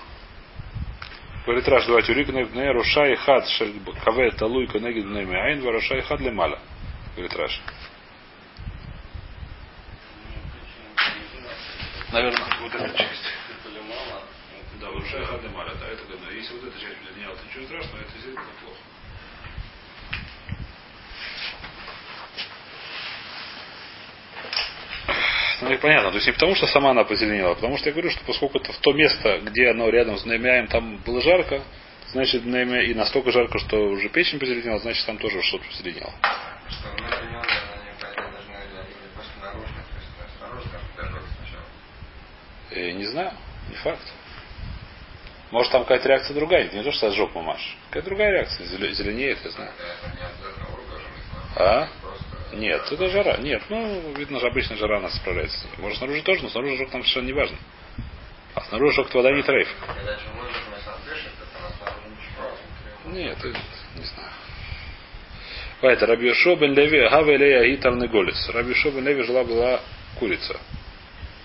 Говорит 1.45 1.67
Раш, 1.67 1.85
давайте 1.85 2.11
урикнев 2.11 2.53
не 2.55 2.71
рушай 2.71 3.15
хад 3.17 3.47
шель 3.47 3.79
каве 4.03 4.31
талуй 4.31 4.65
конегид 4.65 5.05
неми 5.05 5.35
айн 5.35 5.61
варушай 5.61 6.01
хад 6.01 6.19
лемаля. 6.19 6.59
Говорит. 7.15 7.61
Наверное, 12.11 12.45
вот 12.61 12.73
эта 12.73 12.97
часть. 12.97 13.21
Да, 14.81 14.89
варушай 14.89 15.23
хад 15.23 15.43
лемаля. 15.43 15.71
Да, 15.79 15.87
это 15.87 16.03
годно. 16.05 16.31
Если 16.31 16.53
вот 16.53 16.63
эта 16.63 16.79
часть 16.79 16.97
бледнела, 17.03 17.35
то 17.35 17.45
ничего 17.45 17.65
страшного, 17.65 18.01
это 18.01 18.11
действительно 18.11 18.45
плохо. 18.63 18.79
Ну, 25.67 25.77
понятно. 25.79 26.11
То 26.11 26.15
есть 26.17 26.27
не 26.27 26.33
потому, 26.33 26.53
что 26.55 26.67
сама 26.67 26.91
она 26.91 27.03
позеленела, 27.03 27.51
а 27.51 27.55
потому 27.55 27.77
что 27.77 27.89
я 27.89 27.93
говорю, 27.93 28.11
что 28.11 28.23
поскольку 28.25 28.59
это 28.59 28.71
в 28.71 28.77
то 28.77 28.93
место, 28.93 29.39
где 29.39 29.69
оно 29.69 29.89
рядом 29.89 30.17
с 30.17 30.25
Неймяем, 30.25 30.67
там 30.67 30.97
было 30.97 31.21
жарко, 31.21 31.63
значит, 32.11 32.45
Неймя 32.45 32.83
и 32.83 32.93
настолько 32.93 33.31
жарко, 33.31 33.57
что 33.57 33.77
уже 33.77 34.09
печень 34.09 34.39
позеленела, 34.39 34.79
значит, 34.79 35.03
там 35.07 35.17
тоже 35.17 35.41
что-то 35.41 35.65
позеленело. 35.65 36.13
Я 42.71 42.93
не 42.93 43.05
знаю, 43.05 43.31
не 43.69 43.75
факт. 43.77 44.13
Может 45.49 45.71
там 45.71 45.81
какая-то 45.83 46.09
реакция 46.09 46.35
другая, 46.35 46.69
не 46.69 46.83
то, 46.83 46.91
что 46.91 47.07
сожжет 47.07 47.33
мамаш. 47.33 47.77
Какая 47.89 48.03
другая 48.03 48.31
реакция, 48.31 48.67
зеленеет, 48.67 49.39
я 49.43 49.49
знаю. 49.49 49.71
А? 51.55 51.87
Нет, 52.55 52.89
это 52.89 53.09
жара. 53.09 53.37
Нет, 53.37 53.61
ну, 53.69 54.13
видно 54.15 54.39
же, 54.39 54.47
обычная 54.47 54.77
жара 54.77 55.01
нас 55.01 55.15
справляется. 55.15 55.67
Может, 55.77 55.97
снаружи 55.97 56.21
тоже, 56.21 56.43
но 56.43 56.49
снаружи 56.49 56.77
жок 56.77 56.93
нам 56.93 57.01
совершенно 57.01 57.25
не 57.25 57.33
важно. 57.33 57.57
А 58.53 58.61
снаружи 58.61 58.95
жок 58.95 59.13
вода 59.13 59.31
не 59.31 59.43
трейф. 59.43 59.67
Нет, 63.07 63.37
это, 63.37 63.47
не 63.95 64.05
знаю. 64.05 64.31
Поэтому 65.81 66.13
Рабиошо 66.13 66.55
бен 66.55 66.73
Леви 66.73 67.09
Гавелея 67.09 67.65
Гитар 67.65 67.95
Неголис. 67.95 68.49
Рабиошо 68.49 68.91
бен 68.91 69.05
Леви 69.05 69.23
жила 69.23 69.43
была 69.43 69.81
курица. 70.17 70.57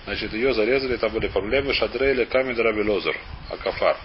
Значит, 0.05 0.33
ее 0.33 0.55
зарезали, 0.55 0.97
там 0.97 1.13
были 1.13 1.27
проблемы. 1.27 1.75
Шадрейли 1.75 2.25
Камед 2.25 2.59
Раби 2.59 2.83
Лозер, 2.83 3.17
Акафар. 3.51 3.97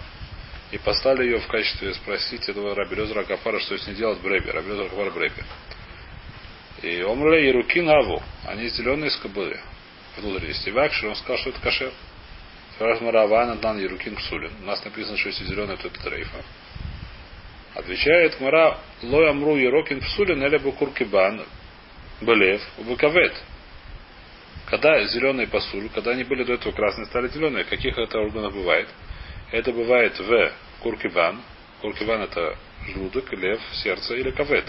И 0.72 0.78
послали 0.78 1.24
ее 1.24 1.38
в 1.38 1.46
качестве 1.46 1.94
спросить 1.94 2.48
этого 2.48 2.74
Раби 2.74 3.00
Лозера 3.00 3.20
Акафара, 3.20 3.60
что 3.60 3.78
с 3.78 3.86
ней 3.86 3.94
делать 3.94 4.20
Бребе. 4.20 4.50
Раби 4.50 4.72
Лозер 4.72 4.86
Акафар 4.86 5.10
Бребе. 5.12 5.44
И 6.86 7.02
омрли 7.02 7.48
и 7.48 7.50
руки 7.50 7.80
наву. 7.80 8.22
Они 8.46 8.68
зеленые 8.68 9.10
с 9.10 9.16
кобылы. 9.16 9.58
Есть. 10.42 10.68
И 10.68 10.70
вакшир, 10.70 11.08
он 11.08 11.16
сказал, 11.16 11.38
что 11.38 11.50
это 11.50 11.60
кашер. 11.60 11.92
Мараван, 12.78 13.50
Аднан, 13.50 13.78
Ерукин, 13.78 14.14
Псулин. 14.14 14.52
У 14.62 14.66
нас 14.66 14.84
написано, 14.84 15.16
что 15.16 15.30
если 15.30 15.44
зеленый, 15.46 15.76
то 15.78 15.88
это 15.88 16.00
трейфа. 16.00 16.44
Отвечает 17.74 18.40
Мара, 18.40 18.78
Лой 19.02 19.28
Амру 19.28 19.56
Ерокин 19.56 20.00
Псулин, 20.00 20.40
или 20.44 20.58
Букуркибан, 20.58 21.44
Белев, 22.20 22.62
Букавет. 22.78 23.34
Когда 24.66 25.04
зеленые 25.06 25.48
пасуль, 25.48 25.88
когда 25.88 26.12
они 26.12 26.22
были 26.22 26.44
до 26.44 26.52
этого 26.52 26.72
красные, 26.72 27.06
стали 27.06 27.28
зеленые. 27.28 27.64
Каких 27.64 27.98
это 27.98 28.18
органов 28.20 28.54
бывает? 28.54 28.88
Это 29.50 29.72
бывает 29.72 30.16
в 30.20 30.52
куркиван. 30.82 31.42
Куркиван 31.80 32.22
это 32.22 32.56
желудок, 32.86 33.32
лев, 33.32 33.60
сердце 33.72 34.14
или 34.14 34.30
кавет. 34.30 34.66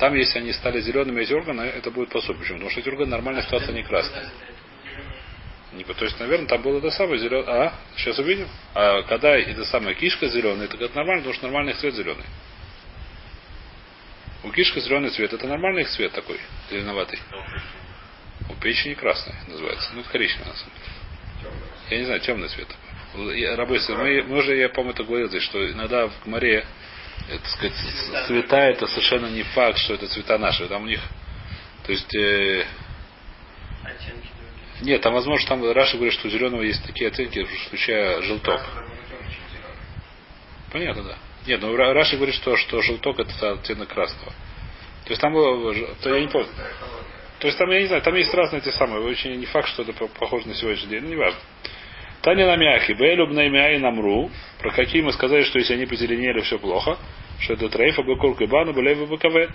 Там, 0.00 0.14
если 0.14 0.38
они 0.38 0.54
стали 0.54 0.80
зелеными 0.80 1.20
эти 1.20 1.34
органы, 1.34 1.60
это 1.60 1.90
будет 1.90 2.08
посуд. 2.08 2.38
Почему? 2.38 2.56
Потому 2.56 2.70
что 2.70 2.80
эти 2.80 2.88
органы 2.88 3.10
нормальная 3.10 3.42
ситуация 3.42 3.74
не 3.74 3.82
красная. 3.82 4.30
Не, 5.74 5.84
то 5.84 6.04
есть, 6.04 6.18
наверное, 6.18 6.48
там 6.48 6.62
было 6.62 6.78
это 6.78 6.90
самое 6.90 7.18
зеленое. 7.18 7.46
А, 7.46 7.74
сейчас 7.96 8.18
увидим. 8.18 8.48
А 8.74 9.02
когда 9.02 9.36
это 9.36 9.64
самая 9.66 9.94
кишка 9.94 10.26
зеленая, 10.28 10.64
это 10.64 10.78
как 10.78 10.94
нормально, 10.94 11.20
потому 11.20 11.34
что 11.34 11.44
нормальный 11.44 11.74
цвет 11.74 11.94
зеленый. 11.94 12.24
У 14.42 14.50
кишка 14.50 14.80
зеленый 14.80 15.10
цвет, 15.10 15.34
это 15.34 15.46
нормальный 15.46 15.82
их 15.82 15.90
цвет 15.90 16.12
такой, 16.12 16.40
зеленоватый. 16.70 17.18
У 18.48 18.54
печени 18.54 18.94
красный 18.94 19.34
называется. 19.48 19.90
Ну, 19.94 20.02
коричневый 20.10 20.48
на 20.48 20.54
самом 20.54 20.72
деле. 20.76 21.52
Я 21.90 21.98
не 21.98 22.04
знаю, 22.04 22.20
темный 22.20 22.48
цвет. 22.48 22.68
Рабы, 23.56 23.78
мы, 23.90 24.22
мы 24.22 24.38
уже, 24.38 24.56
я 24.56 24.70
помню, 24.70 24.92
это 24.92 25.04
говорил 25.04 25.28
что 25.40 25.70
иногда 25.70 26.06
в 26.06 26.26
море 26.26 26.64
это, 27.30 27.48
сказать, 27.48 27.74
цвета 28.26 28.58
это 28.58 28.86
совершенно 28.86 29.26
не 29.26 29.42
факт, 29.42 29.78
что 29.78 29.94
это 29.94 30.06
цвета 30.08 30.38
наши. 30.38 30.66
Там 30.66 30.84
у 30.84 30.86
них, 30.86 31.00
то 31.84 31.92
есть, 31.92 32.14
э, 32.14 32.64
нет, 34.82 35.00
там 35.02 35.12
возможно, 35.12 35.48
там 35.48 35.72
Раша 35.72 35.96
говорит, 35.96 36.14
что 36.14 36.28
у 36.28 36.30
зеленого 36.30 36.62
есть 36.62 36.84
такие 36.84 37.08
оттенки, 37.08 37.44
включая 37.66 38.22
желток. 38.22 38.60
Понятно, 40.72 41.02
да. 41.02 41.18
Нет, 41.46 41.60
но 41.60 41.74
Раша 41.76 42.16
говорит, 42.16 42.34
что, 42.34 42.56
что 42.56 42.80
желток 42.82 43.18
это 43.18 43.52
оттенок 43.52 43.88
красного. 43.88 44.32
То 45.04 45.10
есть 45.10 45.20
там 45.20 45.32
было, 45.32 45.94
то 46.02 46.14
я 46.14 46.20
не 46.20 46.28
помню. 46.28 46.48
То 47.40 47.46
есть 47.46 47.58
там, 47.58 47.70
я 47.70 47.80
не 47.80 47.86
знаю, 47.86 48.02
там 48.02 48.14
есть 48.14 48.32
разные 48.34 48.60
те 48.60 48.70
самые. 48.72 49.02
Очень 49.02 49.34
не 49.36 49.46
факт, 49.46 49.68
что 49.68 49.82
это 49.82 49.92
похоже 49.92 50.48
на 50.48 50.54
сегодняшний 50.54 50.90
день, 50.90 51.02
но 51.02 51.08
не 51.08 51.16
важно. 51.16 51.40
Таня 52.22 52.46
намяхи, 52.46 52.92
бэлюб 52.92 53.30
и 53.30 53.78
намру, 53.78 54.30
про 54.60 54.70
какие 54.72 55.00
мы 55.00 55.12
сказали, 55.12 55.42
что 55.42 55.58
если 55.58 55.74
они 55.74 55.86
позеленели, 55.86 56.40
все 56.40 56.58
плохо, 56.58 56.98
что 57.40 57.54
это 57.54 57.68
трейфа 57.70 58.02
бекур 58.02 58.36
кибану 58.36 58.72
бэлэвы 58.74 59.06
бекавет. 59.06 59.50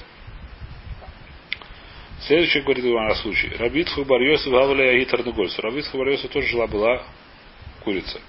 Следующий 2.21 2.61
говорит 2.61 2.85
на 2.85 3.13
случай. 3.15 3.51
Рабитху 3.59 4.03
барьосу 4.03 4.49
гаваля 4.49 4.89
агитар 4.89 5.23
нагольсу. 5.23 5.61
Рабитху 5.61 5.99
барьосу 5.99 6.27
тоже 6.27 6.47
жила 6.47 6.65
была 6.65 7.03
курица. 7.83 8.19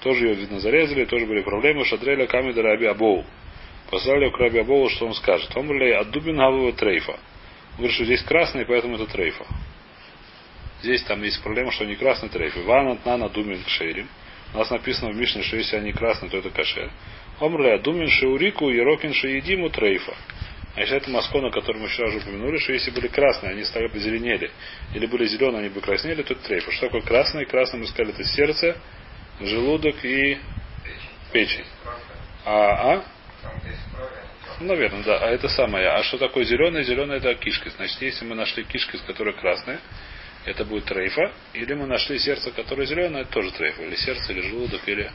Тоже 0.00 0.26
ее, 0.26 0.34
видно, 0.34 0.58
зарезали, 0.58 1.04
тоже 1.04 1.26
были 1.26 1.42
проблемы. 1.42 1.84
Шадреля 1.84 2.26
камеда 2.26 2.62
раби 2.62 2.86
абоу. 2.86 3.24
Послали 3.88 4.30
к 4.30 4.38
раби 4.38 4.58
абоу, 4.58 4.88
что 4.88 5.06
он 5.06 5.14
скажет. 5.14 5.56
Он 5.56 5.68
были 5.68 5.92
аддубин 5.92 6.36
гавова 6.36 6.72
трейфа. 6.72 7.20
Говорит, 7.76 7.94
что 7.94 8.04
здесь 8.04 8.22
красный, 8.22 8.66
поэтому 8.66 8.96
это 8.96 9.06
трейфа. 9.06 9.46
Здесь 10.86 11.02
там 11.02 11.20
есть 11.24 11.42
проблема, 11.42 11.72
что 11.72 11.82
они 11.82 11.96
красный 11.96 12.28
трейф. 12.28 12.56
Иван 12.58 12.96
на 13.04 13.28
думин 13.28 13.64
кшерим. 13.64 14.08
У 14.54 14.58
нас 14.58 14.70
написано 14.70 15.10
в 15.10 15.16
Мишне, 15.16 15.42
что 15.42 15.56
если 15.56 15.74
они 15.74 15.92
красные, 15.92 16.30
то 16.30 16.38
это 16.38 16.50
кашер. 16.50 16.92
Омрля 17.40 17.78
думин 17.78 18.08
шеурику 18.08 18.70
ерокин 18.70 19.12
шеедиму 19.12 19.68
трейфа. 19.68 20.14
Значит, 20.74 20.94
это 20.94 21.10
маскона, 21.10 21.50
который 21.50 21.82
мы 21.82 21.88
вчера 21.88 22.06
уже 22.06 22.18
упомянули, 22.18 22.58
что 22.58 22.72
если 22.72 22.92
были 22.92 23.08
красные, 23.08 23.50
они 23.50 23.64
стали 23.64 23.88
позеленели, 23.88 24.52
или 24.94 25.06
были 25.06 25.26
зеленые, 25.26 25.62
они 25.62 25.70
бы 25.70 25.80
краснели, 25.80 26.22
то 26.22 26.34
это 26.34 26.42
трейфа. 26.44 26.70
Что 26.70 26.86
такое 26.86 27.02
красный? 27.02 27.46
Красным 27.46 27.80
мы 27.80 27.88
сказали, 27.88 28.14
это 28.14 28.22
сердце, 28.22 28.76
желудок 29.40 30.04
и 30.04 30.38
печень. 31.32 31.66
А, 32.44 32.92
а? 32.92 33.04
Ну, 34.60 34.66
наверное, 34.68 35.02
да. 35.02 35.18
А 35.18 35.30
это 35.30 35.48
самое. 35.48 35.88
А 35.88 36.04
что 36.04 36.16
такое 36.16 36.44
зеленое? 36.44 36.84
Зеленое 36.84 37.18
это 37.18 37.34
кишки. 37.34 37.70
Значит, 37.70 38.00
если 38.02 38.24
мы 38.24 38.36
нашли 38.36 38.62
кишки, 38.62 38.96
которые 39.04 39.34
красные, 39.34 39.80
это 40.46 40.64
будет 40.64 40.84
трейфа. 40.84 41.32
Или 41.52 41.74
мы 41.74 41.86
нашли 41.86 42.18
сердце, 42.18 42.50
которое 42.52 42.86
зеленое, 42.86 43.22
это 43.24 43.32
тоже 43.32 43.50
трейфа. 43.50 43.82
Или 43.82 43.96
сердце, 43.96 44.32
или 44.32 44.40
желудок, 44.40 44.88
или 44.88 45.10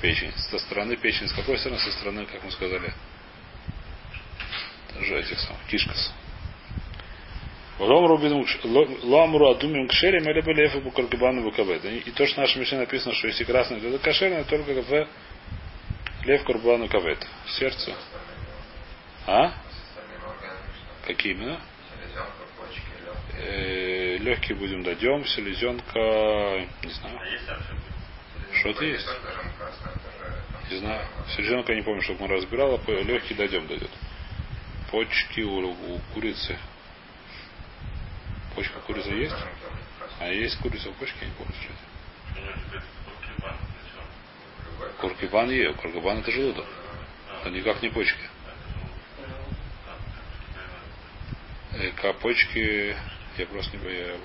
печень. 0.00 0.32
Со 0.32 0.58
стороны 0.58 0.96
печени. 0.96 1.28
С 1.28 1.32
какой 1.32 1.58
стороны? 1.58 1.80
Со 1.80 1.92
стороны, 1.92 2.26
как 2.26 2.42
мы 2.42 2.50
сказали, 2.50 2.92
тоже 4.94 5.20
этих 5.20 5.38
самых, 5.38 5.62
кишкас. 5.68 6.12
Ламру 7.78 9.50
адумим 9.50 9.86
кшерим 9.88 10.28
или 10.30 10.40
были 10.40 10.66
эфы 10.66 10.80
букаргабану 10.80 11.42
букабет. 11.42 11.84
И 11.84 12.10
то, 12.12 12.26
что 12.26 12.36
в 12.36 12.38
нашей 12.38 12.58
мишне 12.58 12.78
написано, 12.78 13.14
что 13.14 13.28
если 13.28 13.44
красное, 13.44 13.80
то 13.80 13.88
это 13.88 13.98
кошерное, 13.98 14.44
только 14.44 14.80
в 14.80 15.08
лев 16.24 16.44
курбану 16.44 16.88
кавет. 16.88 17.18
Сердце. 17.58 17.94
А? 19.26 19.52
Какие 21.06 21.34
именно? 21.34 21.60
Э, 23.38 23.95
легкие 24.26 24.56
будем 24.56 24.82
дойдем, 24.82 25.24
селезенка, 25.24 26.66
не 26.82 26.90
знаю. 26.90 27.20
Что-то 28.52 28.84
есть? 28.84 29.08
Не 30.70 30.78
знаю. 30.78 31.06
Селезенка 31.36 31.74
не 31.74 31.82
помню, 31.82 32.02
чтобы 32.02 32.22
мы 32.22 32.28
разбирала. 32.34 32.80
Легкий 32.88 33.34
дойдем 33.34 33.68
дойдет. 33.68 33.90
Почки 34.90 35.40
у, 35.42 35.70
у 35.70 36.00
курицы. 36.12 36.58
Почка 38.56 38.80
курица 38.80 39.10
есть? 39.10 39.36
А 40.18 40.28
есть 40.28 40.58
курица 40.58 40.90
в 40.90 40.94
почке, 40.94 41.18
я 41.20 41.26
не 41.28 41.34
помню, 41.34 41.54
что 41.60 41.72
это. 41.72 42.84
Куркибан 45.00 45.50
ее. 45.50 45.72
Куркибан 45.74 46.18
это 46.18 46.32
желудок. 46.32 46.66
Это 47.40 47.50
никак 47.50 47.80
не 47.80 47.90
почки. 47.90 48.18
Э, 51.74 52.12
почки 52.14 52.96
я 53.38 53.46
просто 53.46 53.76
не 53.76 53.94
я... 53.94 54.16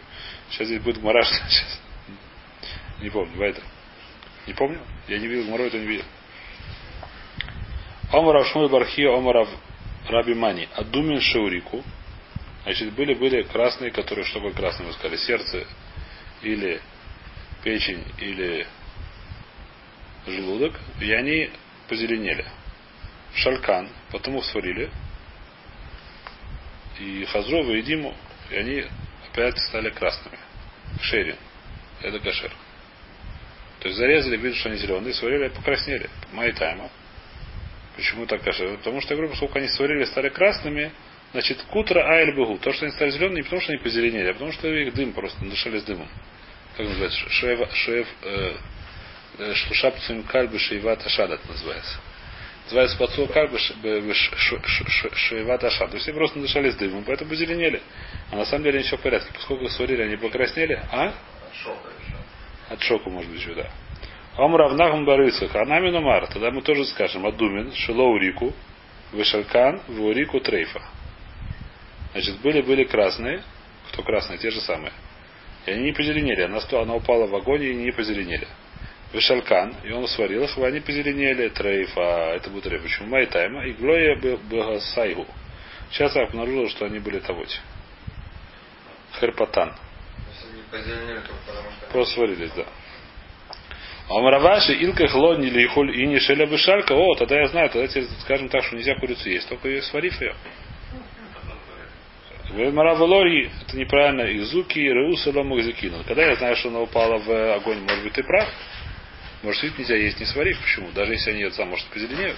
Сейчас 0.49 0.67
здесь 0.67 0.81
будет 0.81 1.01
мараш. 1.01 1.27
Сейчас. 1.49 1.79
Не 3.01 3.09
помню, 3.09 3.37
Вайдер. 3.37 3.63
Не 4.47 4.53
помню? 4.53 4.79
Я 5.07 5.19
не 5.19 5.27
видел 5.27 5.47
Гмару, 5.47 5.63
это 5.63 5.77
не 5.77 5.85
видел. 5.85 6.05
Омарав 8.11 8.47
Шмуль 8.47 8.69
Бархи, 8.69 9.01
Омарав 9.01 9.49
Раби 10.07 10.33
Мани. 10.33 10.67
Адумин 10.75 11.21
Шаурику. 11.21 11.83
Значит, 12.63 12.93
были, 12.93 13.13
были 13.13 13.43
красные, 13.43 13.91
которые, 13.91 14.25
что 14.25 14.35
такое 14.39 14.53
красные, 14.53 14.87
мы 14.87 14.93
сказали, 14.93 15.17
сердце 15.17 15.65
или 16.43 16.81
печень, 17.63 18.03
или 18.19 18.67
желудок, 20.27 20.79
и 20.99 21.11
они 21.11 21.49
позеленели. 21.87 22.45
Шалькан, 23.33 23.89
потом 24.11 24.37
их 24.37 24.45
сварили, 24.45 24.91
и 26.99 27.25
Хазрова 27.25 27.71
и 27.71 27.81
Диму, 27.81 28.13
и 28.51 28.55
они 28.55 28.85
опять 29.29 29.57
стали 29.59 29.89
красными. 29.89 30.37
Шерин. 31.01 31.37
Это 32.01 32.19
кашер. 32.19 32.51
То 33.79 33.87
есть 33.87 33.97
зарезали, 33.97 34.37
видят, 34.37 34.57
что 34.57 34.69
они 34.69 34.77
зеленые, 34.77 35.13
сварили, 35.13 35.47
покраснели. 35.47 36.09
Майтайма. 36.33 36.89
Почему 37.95 38.25
так 38.25 38.43
кашер? 38.43 38.77
Потому 38.77 39.01
что 39.01 39.13
я 39.13 39.15
говорю, 39.17 39.31
поскольку 39.31 39.57
они 39.57 39.67
сварили, 39.69 40.03
стали 40.05 40.29
красными, 40.29 40.91
значит, 41.31 41.61
кутра 41.63 42.01
айль 42.01 42.35
бегу. 42.35 42.57
То, 42.59 42.73
что 42.73 42.85
они 42.85 42.93
стали 42.93 43.11
зелеными, 43.11 43.37
не 43.37 43.43
потому 43.43 43.61
что 43.61 43.71
они 43.71 43.81
позеленели, 43.81 44.29
а 44.29 44.33
потому 44.33 44.51
что 44.51 44.67
их 44.67 44.93
дым 44.93 45.13
просто 45.13 45.43
дышали 45.45 45.79
с 45.79 45.83
дымом. 45.83 46.07
Как 46.77 46.85
называется? 46.87 47.29
Шеев, 47.29 47.73
шеев, 47.73 48.07
э, 48.23 48.55
э 49.39 49.53
шлушапцем 49.55 50.23
кальбы 50.23 50.59
шейвата 50.59 51.09
шадат 51.09 51.47
называется. 51.47 51.99
Называется 52.65 52.97
пацу 52.97 53.27
кальбы 53.27 53.59
шейвата 55.15 55.69
шадат. 55.71 55.91
То 55.91 55.97
есть 55.97 56.07
они 56.07 56.17
просто 56.17 56.39
дышали 56.39 56.69
с 56.69 56.75
дымом, 56.75 57.03
поэтому 57.03 57.29
позеленели. 57.29 57.81
А 58.31 58.37
на 58.37 58.45
самом 58.45 58.63
деле 58.63 58.81
все 58.81 58.97
в 58.97 59.01
порядке. 59.01 59.29
Поскольку 59.33 59.67
сварили, 59.69 60.03
они 60.03 60.15
покраснели, 60.15 60.81
а? 60.91 61.13
От 62.69 62.81
шока, 62.81 63.09
может 63.09 63.29
быть, 63.29 63.41
еще, 63.41 63.53
да. 63.53 63.69
Ом 64.37 64.55
равнахм 64.55 65.03
барыцах, 65.03 65.53
а 65.55 65.65
нами 65.65 65.89
номар. 65.89 66.27
Тогда 66.27 66.49
мы 66.51 66.61
тоже 66.61 66.85
скажем, 66.85 67.25
адумин, 67.25 67.73
шилоурику, 67.73 68.53
вышалкан, 69.11 69.81
вурику 69.89 70.39
трейфа. 70.39 70.81
Значит, 72.13 72.39
были-были 72.39 72.85
красные. 72.85 73.43
Кто 73.91 74.03
красные? 74.03 74.39
Те 74.39 74.49
же 74.51 74.61
самые. 74.61 74.93
И 75.65 75.71
они 75.71 75.83
не 75.83 75.91
позеленели. 75.91 76.41
Она, 76.41 76.59
она 76.81 76.95
упала 76.95 77.27
в 77.27 77.35
огонь 77.35 77.63
и 77.63 77.73
не 77.73 77.91
позеленели. 77.91 78.47
Вишалкан, 79.11 79.75
и 79.83 79.91
он 79.91 80.07
сварил 80.07 80.43
их, 80.43 80.57
и 80.57 80.63
они 80.63 80.79
позеленели. 80.79 81.49
Трейфа, 81.49 82.33
это 82.35 82.49
будет 82.49 82.63
трейф. 82.63 82.81
Почему? 82.81 83.09
Майтайма. 83.09 83.65
И 83.65 83.73
глоя 83.73 84.15
был 84.15 84.79
сайгу. 84.79 85.27
Сейчас 85.91 86.15
я 86.15 86.23
обнаружил, 86.23 86.69
что 86.69 86.85
они 86.85 86.99
были 86.99 87.19
того. 87.19 87.43
Херпатан. 89.21 89.73
Просто 91.91 92.15
сварились, 92.15 92.51
да. 92.55 92.65
А 94.09 94.17
Омраваши, 94.17 94.73
Илка 94.73 95.07
Хлони 95.07 95.47
или 95.47 95.63
Ихуль 95.63 95.95
и 95.97 96.05
не 96.07 96.19
Шеля 96.19 96.47
Бышалька, 96.47 96.93
о, 96.93 97.15
тогда 97.15 97.39
я 97.39 97.47
знаю, 97.47 97.69
тогда 97.69 97.87
тебе 97.87 98.05
скажем 98.21 98.49
так, 98.49 98.63
что 98.63 98.75
нельзя 98.75 98.95
курицу 98.95 99.29
есть, 99.29 99.47
только 99.47 99.69
ее 99.69 99.81
сварив 99.83 100.19
ее. 100.19 100.33
Маравалори, 102.73 103.49
это 103.65 103.77
неправильно, 103.77 104.23
Изуки, 104.37 104.79
Реуса, 104.79 105.31
Ломагзикину. 105.31 106.03
Когда 106.05 106.25
я 106.25 106.35
знаю, 106.35 106.57
что 106.57 106.67
она 106.67 106.81
упала 106.81 107.17
в 107.17 107.55
огонь, 107.55 107.79
может 107.79 108.03
быть, 108.03 108.13
ты 108.13 108.23
прав. 108.23 108.49
Может, 109.43 109.63
ведь 109.63 109.79
нельзя 109.79 109.95
есть, 109.95 110.19
не 110.19 110.25
сварив. 110.25 110.59
Почему? 110.59 110.91
Даже 110.91 111.13
если 111.13 111.31
они 111.31 111.43
это 111.43 111.63
может, 111.63 111.87
позеленеют. 111.87 112.37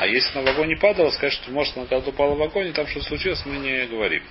А 0.00 0.06
если 0.06 0.36
она 0.38 0.50
в 0.50 0.54
огонь 0.54 0.68
не 0.68 0.76
падала, 0.76 1.10
сказать, 1.10 1.34
что 1.34 1.50
может 1.52 1.76
она 1.76 1.86
когда 1.86 2.08
упала 2.08 2.34
в 2.34 2.42
огонь, 2.42 2.68
и 2.68 2.72
там 2.72 2.86
что-то 2.88 3.06
случилось, 3.06 3.44
мы 3.46 3.58
не 3.58 3.86
говорим. 3.86 4.24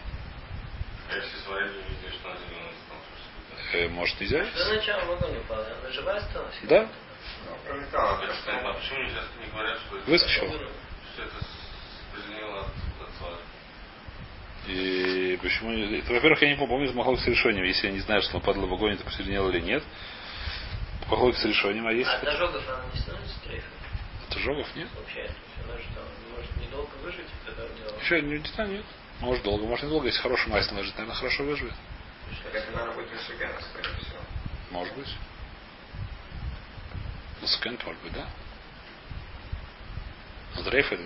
Э, 3.73 3.87
Может, 3.89 4.19
нельзя? 4.19 4.45
Что 4.45 4.73
начало 4.73 5.05
в 5.05 5.11
огонь 5.11 5.37
упала? 5.37 5.65
Она 5.65 5.91
живая 5.91 6.17
осталась? 6.17 6.55
Да. 6.63 6.89
Ну, 7.45 7.57
пролетала. 7.65 8.17
А 8.17 8.73
почему 8.73 9.03
нельзя 9.03 9.21
не 9.39 9.51
говорят, 9.51 9.79
что 9.79 9.97
это... 9.97 10.29
Что 10.29 10.47
это 11.23 11.35
от 13.01 13.17
свара? 13.17 13.37
И 14.67 15.39
почему... 15.41 15.71
Это, 15.71 16.13
во-первых, 16.13 16.41
я 16.41 16.49
не 16.49 16.55
помню, 16.55 16.93
помню 16.93 17.17
с 17.17 17.27
решением, 17.27 17.65
если 17.65 17.87
я 17.87 17.93
не 17.93 17.99
знаю, 17.99 18.21
что 18.21 18.37
он 18.37 18.43
падал 18.43 18.67
в 18.67 18.73
огонь, 18.73 18.93
это 18.93 19.03
позеленело 19.03 19.49
или 19.49 19.61
нет. 19.61 19.83
Махлок 21.09 21.35
с 21.35 21.45
решением, 21.45 21.87
а 21.87 21.91
есть... 21.91 22.09
А 22.09 22.17
от 22.17 22.27
ожогов 22.27 22.63
она 22.69 22.85
не 22.93 22.99
становится 22.99 23.39
трейфом? 23.41 23.71
От 24.29 24.37
ожогов 24.37 24.75
нет? 24.75 24.87
Вообще, 24.95 25.31
она 25.63 25.77
же 25.77 25.83
там 25.95 26.03
может 26.35 26.55
недолго 26.57 26.91
выжить, 27.03 27.25
когда 27.45 27.63
у 27.63 27.67
нее... 27.67 27.99
Еще 27.99 28.21
не, 28.21 28.37
не 28.37 28.47
знаю, 28.49 28.69
нет. 28.69 28.85
Может 29.19 29.43
долго, 29.43 29.65
может 29.65 29.85
недолго. 29.85 30.07
Если 30.07 30.21
хороший 30.21 30.49
мастер 30.49 30.75
выжить, 30.75 30.93
наверное, 30.95 31.15
хорошо 31.15 31.43
выживет. 31.43 31.73
Это 32.53 32.71
надо 32.71 32.91
будет 32.93 33.11
Мисугена, 33.11 33.59
скорее 33.61 33.95
всего. 33.97 34.19
Может 34.71 34.95
быть. 34.95 35.15
Мисуген, 37.41 37.77
может 37.85 38.01
быть, 38.01 38.13
да? 38.13 38.27
Но 40.55 40.63
трейфа 40.63 40.95
или 40.95 41.01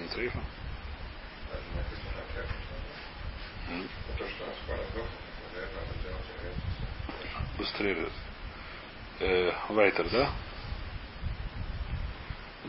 надо 5.76 5.94
делать 6.04 6.24
Быстрее. 7.58 8.10
Э, 9.20 9.52
Вайтер, 9.70 10.10
да? 10.10 10.32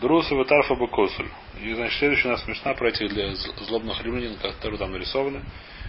Друса 0.04 0.34
Ватарфа 0.34 0.74
Бакосуль. 0.74 1.30
И, 1.62 1.72
значит, 1.72 1.98
следующая 1.98 2.28
у 2.28 2.30
нас 2.32 2.44
смешна 2.44 2.74
про 2.74 2.90
этих 2.90 3.08
для 3.08 3.34
злобных 3.34 4.02
римлян, 4.02 4.36
которые 4.36 4.78
там 4.78 4.92
нарисованы, 4.92 5.42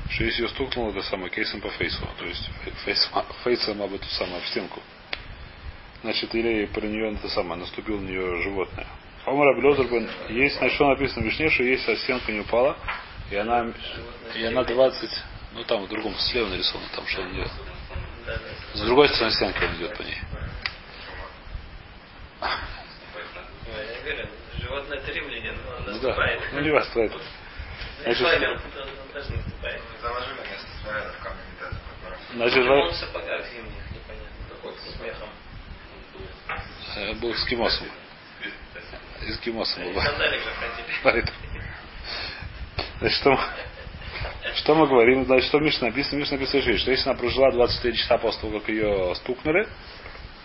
что 0.09 0.23
если 0.23 0.43
ее 0.43 0.49
стукнуло, 0.49 0.91
это 0.91 1.01
самое 1.01 1.29
кейсом 1.29 1.59
по 1.59 1.69
фейсу. 1.71 2.07
То 2.17 2.25
есть 2.25 2.49
фейсом, 3.43 3.81
об 3.81 3.93
эту 3.93 4.05
самую 4.05 4.37
об 4.37 4.45
стенку. 4.45 4.79
Значит, 6.01 6.33
или 6.33 6.65
про 6.67 6.85
нее 6.85 7.11
это 7.11 7.27
самое, 7.27 7.59
наступил 7.59 7.99
на 7.99 8.07
нее 8.07 8.41
животное. 8.41 8.87
Омар 9.25 9.49
Аблезербен, 9.49 10.09
есть, 10.29 10.59
значит, 10.59 10.75
что 10.75 10.87
написано 10.87 11.23
в 11.23 11.25
Вишне, 11.25 11.49
что 11.49 11.63
если 11.63 11.95
стенка 11.95 12.31
не 12.31 12.39
упала, 12.39 12.77
и 13.29 13.35
она, 13.35 13.73
и 14.33 14.43
она 14.45 14.63
20, 14.63 15.09
ну 15.55 15.63
там 15.65 15.83
в 15.83 15.89
другом, 15.89 16.15
слева 16.19 16.47
нарисовано, 16.47 16.87
там 16.95 17.05
что 17.05 17.21
он 17.21 17.33
идет. 17.33 17.51
С 18.75 18.81
другой 18.81 19.09
стороны 19.09 19.33
стенки 19.33 19.61
он 19.61 19.75
идет 19.75 19.97
по 19.97 20.03
ней. 20.03 20.21
Животное 24.57 24.97
это 24.97 25.11
римляне, 25.11 25.51
но 25.51 25.75
он 25.77 25.83
ну, 25.93 25.94
да. 26.05 26.39
Ну 26.53 26.61
не 26.61 26.71
вас 26.71 26.89
это. 26.95 27.19
Значит, 28.03 28.27
Значит, 32.33 32.67
он 32.67 32.89
в 32.89 32.95
сапогах 32.95 33.45
зимних, 33.47 33.91
непонятно, 33.91 34.71
с 34.77 34.97
смехом. 34.97 35.29
Э, 36.97 37.13
был 37.13 37.33
эскимосом. 37.33 37.87
Эскимосом 39.21 39.93
был. 39.93 40.01
Поэтому. 41.03 41.37
Значит, 42.99 43.17
что, 43.19 43.39
что 44.55 44.75
мы 44.75 44.87
говорим? 44.87 45.25
Значит, 45.25 45.47
что 45.47 45.59
Миша 45.59 45.85
написано? 45.85 46.19
Миша 46.19 46.33
написано, 46.33 46.77
что 46.77 46.91
если 46.91 47.09
она 47.09 47.17
прожила 47.17 47.51
24 47.51 47.95
часа 47.95 48.17
после 48.17 48.41
того, 48.41 48.59
как 48.59 48.69
ее 48.69 49.15
стукнули, 49.15 49.67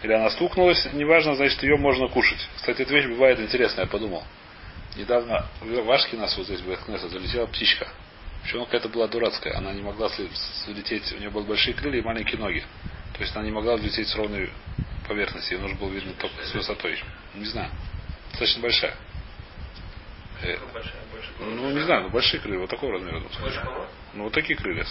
или 0.02 0.12
она 0.12 0.30
стукнулась, 0.30 0.86
неважно, 0.92 1.34
значит, 1.34 1.62
ее 1.62 1.76
можно 1.76 2.08
кушать. 2.08 2.48
Кстати, 2.56 2.82
эта 2.82 2.94
вещь 2.94 3.06
бывает 3.06 3.40
интересная, 3.40 3.84
я 3.84 3.90
подумал. 3.90 4.24
Недавно 4.96 5.46
в 5.60 5.84
Вашке 5.84 6.16
нас 6.16 6.36
вот 6.36 6.46
здесь 6.46 6.60
в 6.60 6.66
Бэткнесса 6.66 7.08
залетела 7.08 7.46
птичка. 7.46 7.88
Причем 8.42 8.64
какая-то 8.64 8.88
была 8.88 9.06
дурацкая. 9.06 9.56
Она 9.56 9.72
не 9.72 9.82
могла 9.82 10.08
слететь, 10.08 11.12
у 11.12 11.18
нее 11.18 11.30
были 11.30 11.44
большие 11.44 11.74
крылья 11.74 12.00
и 12.00 12.04
маленькие 12.04 12.38
ноги. 12.38 12.64
То 13.14 13.20
есть 13.20 13.36
она 13.36 13.44
не 13.44 13.52
могла 13.52 13.76
взлететь 13.76 14.08
с 14.08 14.16
ровной 14.16 14.50
поверхности. 15.06 15.52
Ее 15.52 15.60
нужно 15.60 15.78
было 15.78 15.90
видно 15.90 16.12
только 16.14 16.42
с 16.44 16.54
высотой. 16.54 17.02
Не 17.34 17.44
знаю. 17.44 17.70
Достаточно 18.30 18.62
большая. 18.62 18.94
Э, 20.42 20.56
ну, 21.38 21.70
не 21.70 21.80
знаю, 21.80 22.04
ну, 22.04 22.10
большие 22.10 22.40
крылья, 22.40 22.60
вот 22.60 22.70
такого 22.70 22.92
размера. 22.92 23.22
Ну, 24.14 24.24
вот 24.24 24.32
такие 24.32 24.58
крылья. 24.58 24.86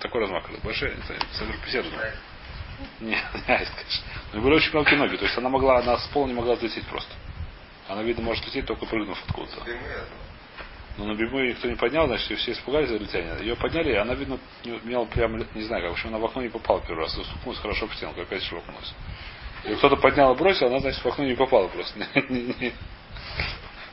Такой 0.00 0.20
размах 0.20 0.44
крылья. 0.44 0.60
Большие, 0.62 0.94
не 0.96 1.02
знаю, 1.02 1.20
сантиметров 1.32 1.64
50 1.64 1.86
знаю. 1.86 2.12
Не, 3.00 3.06
не 3.08 3.54
айс, 3.54 3.70
конечно. 3.70 4.04
Но 4.34 4.40
были 4.42 4.54
очень 4.54 4.72
мелкие 4.74 4.98
ноги. 4.98 5.16
То 5.16 5.24
есть 5.24 5.38
она 5.38 5.48
могла, 5.48 5.78
она 5.78 5.96
с 5.98 6.06
пола 6.08 6.26
не 6.26 6.34
могла 6.34 6.56
взлететь 6.56 6.86
просто. 6.86 7.10
Она, 7.88 8.02
видно, 8.02 8.22
может 8.24 8.44
лететь, 8.46 8.66
только 8.66 8.86
прыгнув 8.86 9.18
откуда-то. 9.28 9.70
Я. 9.70 9.76
Но 10.98 11.04
на 11.04 11.14
бегу 11.14 11.38
ее 11.38 11.50
никто 11.52 11.68
не 11.68 11.76
поднял, 11.76 12.06
значит, 12.06 12.30
ее 12.30 12.36
все 12.36 12.52
испугались 12.52 12.88
за 12.88 12.96
летяние. 12.96 13.36
Ее 13.40 13.54
подняли, 13.56 13.92
и 13.92 13.96
она, 13.96 14.14
видно, 14.14 14.38
не- 14.64 14.78
имела 14.78 15.04
прямо, 15.04 15.44
не 15.54 15.62
знаю, 15.64 15.82
как, 15.82 15.90
в 15.90 15.94
общем, 15.94 16.08
она 16.08 16.18
в 16.18 16.24
окно 16.24 16.42
не 16.42 16.48
попала 16.48 16.80
первый 16.80 17.02
раз. 17.02 17.12
Стукнулась 17.12 17.58
хорошо 17.60 17.86
в 17.86 17.94
стенку, 17.94 18.20
опять 18.20 18.42
шлепнулась. 18.42 18.94
И 19.64 19.74
кто-то 19.74 19.96
поднял 19.96 20.34
и 20.34 20.38
бросил, 20.38 20.68
она, 20.68 20.80
значит, 20.80 21.04
в 21.04 21.06
окно 21.08 21.24
не 21.24 21.34
попала 21.34 21.68
просто. 21.68 21.98
Не- 22.30 22.54
не- 22.58 22.72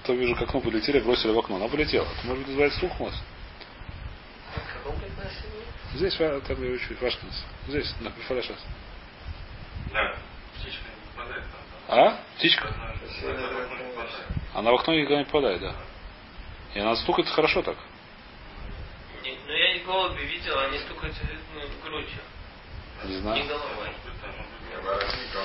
То 0.04 0.14
вижу, 0.14 0.36
к 0.36 0.42
окну 0.44 0.62
полетели, 0.62 1.00
бросили 1.02 1.32
в 1.32 1.40
окно. 1.40 1.58
Она 1.58 1.68
полетела. 1.68 2.06
Это, 2.06 2.28
может 2.28 2.40
быть, 2.40 2.48
называется 2.48 2.78
стукнулась. 2.78 3.16
Здесь, 5.96 6.20
ва- 6.20 6.42
там 6.42 6.62
ее 6.64 6.80
чуть 6.80 7.02
Вашкинс. 7.02 7.44
Здесь, 7.68 7.94
на 8.02 8.12
Фалешас. 8.12 8.58
Да, 9.94 10.16
птичка 10.58 10.84
не 10.90 11.12
попадает 11.16 11.44
там. 11.44 11.63
А? 11.94 12.20
Птичка? 12.38 12.68
Она 12.68 12.94
не 12.96 13.08
не. 13.08 13.94
Она 14.56 14.72
в 14.72 14.76
окно 14.76 14.94
никогда 14.96 15.20
не 15.20 15.26
попадает, 15.26 15.62
да. 15.62 15.76
И 16.74 16.80
она 16.80 16.96
стукает 16.96 17.30
хорошо 17.30 17.62
так. 17.62 17.78
Не, 19.24 19.38
ну 19.46 19.54
я 19.54 19.76
и 19.76 19.80
голуби 19.84 20.24
видел, 20.24 20.58
они 20.60 20.80
стукают 20.80 21.16
ну, 21.54 21.62
грудью, 21.84 22.20
Не 23.04 23.16
не 23.16 23.22
знаю. 23.22 23.46
головой. 23.48 23.90
Я 24.72 24.80
воротником. 24.82 25.44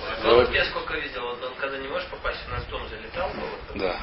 Вот 0.00 0.22
голубь 0.22 0.54
я 0.54 0.64
сколько 0.66 0.94
видел, 0.94 1.22
вот 1.22 1.42
он 1.42 1.54
когда 1.56 1.78
не 1.78 1.88
можешь 1.88 2.08
попасть, 2.08 2.40
у 2.48 2.50
нас 2.50 2.64
дом 2.66 2.86
залетал 2.88 3.30
голубь, 3.30 3.82
Да. 3.82 3.98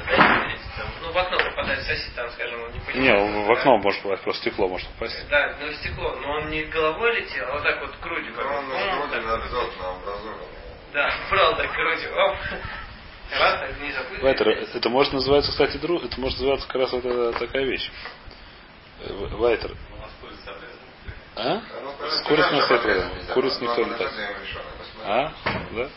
там, 0.77 0.87
ну 1.01 1.11
в 1.11 1.17
окно 1.17 1.37
попадает 1.37 1.83
сосед, 1.85 2.13
там, 2.15 2.29
скажем, 2.31 2.63
он 2.63 2.71
не 2.71 2.79
Не, 2.79 2.85
понимает. 2.85 3.47
в 3.47 3.51
окно 3.51 3.77
может 3.77 4.01
попасть, 4.03 4.23
просто 4.23 4.41
стекло 4.41 4.67
может 4.67 4.87
попасть. 4.89 5.27
Да, 5.29 5.55
ну 5.59 5.71
стекло, 5.73 6.15
но 6.15 6.31
он 6.33 6.49
не 6.49 6.63
головой 6.65 7.15
летел, 7.19 7.47
а 7.47 7.53
вот 7.53 7.63
так 7.63 7.81
вот 7.81 7.99
грудью. 7.99 8.33
Но 8.35 8.57
он 8.57 8.69
ну, 8.69 8.95
вроде 8.97 9.11
так. 9.11 9.25
над 9.25 9.43
окном 9.45 9.95
образован. 10.01 10.37
Да, 10.93 11.11
брал 11.29 11.55
так 11.57 11.71
грудью, 11.73 12.15
оп. 12.15 12.37
Раз, 13.39 13.59
так 13.59 13.81
не 13.81 13.91
забыл. 13.91 14.21
Вайтер, 14.21 14.47
это 14.49 14.89
может 14.89 15.11
называться, 15.13 15.51
кстати, 15.51 15.77
дру, 15.77 15.97
это 15.99 16.19
может 16.19 16.37
называться 16.39 16.67
как 16.67 16.75
раз 16.81 16.91
вот 16.91 17.03
эта 17.03 17.39
такая 17.39 17.65
вещь. 17.65 17.89
Э, 19.01 19.11
Вайтер. 19.11 19.71
А? 21.35 21.61
Ну, 21.81 22.09
С 22.09 22.21
куриц 22.27 22.45
на 22.51 22.57
нельзя. 22.57 23.33
Куриц 23.33 23.59
никто 23.59 23.83
не 23.83 23.95
так. 23.95 24.11
А? 25.03 25.33
Да? 25.71 25.89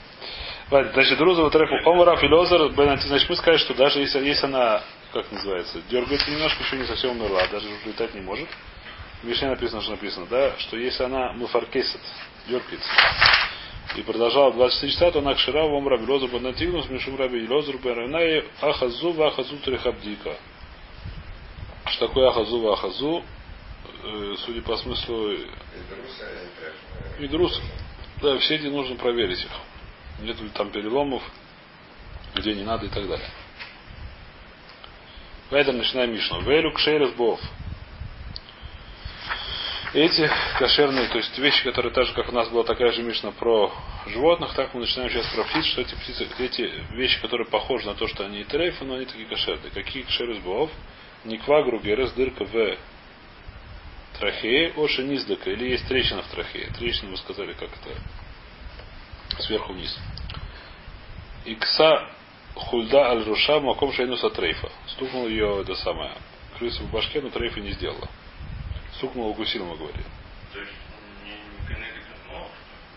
Вайтер, 0.71 0.93
значит, 0.95 1.19
Друзова 1.19 1.51
трефу 1.51 1.75
Омара 1.91 2.17
Филозер, 2.17 2.73
значит, 2.73 3.29
мы 3.29 3.37
сказали, 3.37 3.59
что 3.59 3.75
даже 3.75 4.01
если, 4.01 4.25
если 4.25 4.47
она, 4.47 4.83
как 5.13 5.31
называется, 5.31 5.79
дергается 5.91 6.31
немножко, 6.31 6.63
еще 6.63 6.77
не 6.77 6.87
совсем 6.87 7.11
умерла, 7.11 7.47
даже 7.49 7.69
уже 7.69 7.77
летать 7.85 8.15
не 8.15 8.23
может. 8.23 8.49
В 9.23 9.25
Мишне 9.25 9.49
написано, 9.49 9.83
что 9.83 9.91
написано, 9.91 10.27
да, 10.27 10.57
что 10.59 10.77
если 10.79 11.05
она 11.05 11.33
муфаркесет, 11.35 12.01
дергается, 12.49 12.89
и 13.95 14.03
продолжала 14.03 14.53
24 14.53 14.93
часа, 14.93 15.11
то 15.13 15.21
она 15.21 15.35
кшира 15.35 15.65
в 15.65 15.75
омра 15.75 15.97
билозу 15.99 16.29
баднатигнус, 16.29 16.89
мишум 16.89 17.17
раби 17.17 17.45
илозу 17.45 17.79
бэрэнай 17.79 18.45
ахазу 18.61 19.13
ва 19.13 19.29
ахазу 19.29 19.57
трехабдика. 19.59 20.37
Что 21.87 22.09
такое 22.09 22.29
ахазу 22.29 22.61
ва 22.61 22.75
ахазу? 22.75 23.23
Э, 24.03 24.35
Судя 24.45 24.63
по 24.63 24.77
смыслу, 24.77 25.33
Из 25.33 25.41
Бруса 25.89 26.27
и 26.27 26.61
Треф. 26.61 27.21
Медрус, 27.21 27.61
да, 28.21 28.37
все 28.39 28.57
эти 28.57 28.67
нужно 28.67 28.97
проверить 28.97 29.43
их. 29.43 29.51
Нет 30.21 30.41
ли 30.41 30.49
там 30.51 30.71
переломов, 30.71 31.23
где 32.35 32.55
не 32.55 32.65
надо 32.65 32.87
и 32.87 32.89
так 32.89 33.07
далее. 33.07 33.29
Поэтому 35.51 35.79
начинаем 35.79 36.13
Мишну. 36.13 36.41
Велю 36.43 36.73
кшерес 36.73 37.13
бов. 37.13 37.41
Эти 39.95 40.29
кошерные, 40.59 41.09
то 41.09 41.19
есть 41.19 41.39
вещи, 41.39 41.63
которые 41.65 41.93
так 41.93 42.07
же, 42.07 42.13
как 42.13 42.29
у 42.29 42.33
нас 42.33 42.49
была 42.49 42.65
такая 42.65 42.93
же 42.93 43.03
Мишна 43.03 43.31
про 43.31 43.73
животных, 44.07 44.53
так 44.55 44.75
мы 44.75 44.81
начинаем 44.81 45.11
сейчас 45.11 45.27
про 45.33 45.45
птиц, 45.45 45.65
что 45.67 45.81
эти 45.81 45.95
птицы, 45.95 46.27
эти 46.39 46.63
вещи, 46.93 47.21
которые 47.21 47.47
похожи 47.47 47.87
на 47.87 47.95
то, 47.95 48.07
что 48.09 48.25
они 48.25 48.41
и 48.41 48.45
трейфы, 48.45 48.85
но 48.85 48.97
они 48.97 49.07
такие 49.07 49.27
кошерные. 49.27 49.71
Какие 49.71 50.03
кшерес 50.03 50.39
бов? 50.39 50.71
Никва 51.25 51.63
гругерес 51.63 52.13
дырка 52.13 52.45
в 52.45 52.77
трахее, 54.19 54.73
оши 54.77 55.03
низдыка, 55.03 55.51
или 55.51 55.71
есть 55.71 55.87
трещина 55.87 56.23
в 56.23 56.29
трахее. 56.29 56.69
Трещина, 56.77 57.11
мы 57.11 57.17
сказали, 57.17 57.53
как 57.53 57.71
это 57.71 59.43
сверху 59.43 59.73
вниз. 59.73 59.97
Икса 61.45 62.09
хульда 62.55 63.11
аль 63.11 63.25
руша 63.25 63.61
маком 63.61 63.93
шейнуса 63.93 64.31
трейфа. 64.31 64.71
Стукнул 64.89 65.29
ее 65.29 65.63
это 65.63 65.75
самое. 65.77 66.13
Крыса 66.59 66.83
в 66.83 66.91
башке, 66.91 67.21
но 67.21 67.31
трейфа 67.31 67.61
не 67.61 67.73
сделала. 67.73 68.09
Стукнула, 68.97 69.29
укусила, 69.31 69.65
мы 69.65 69.77
говорили. 69.77 70.05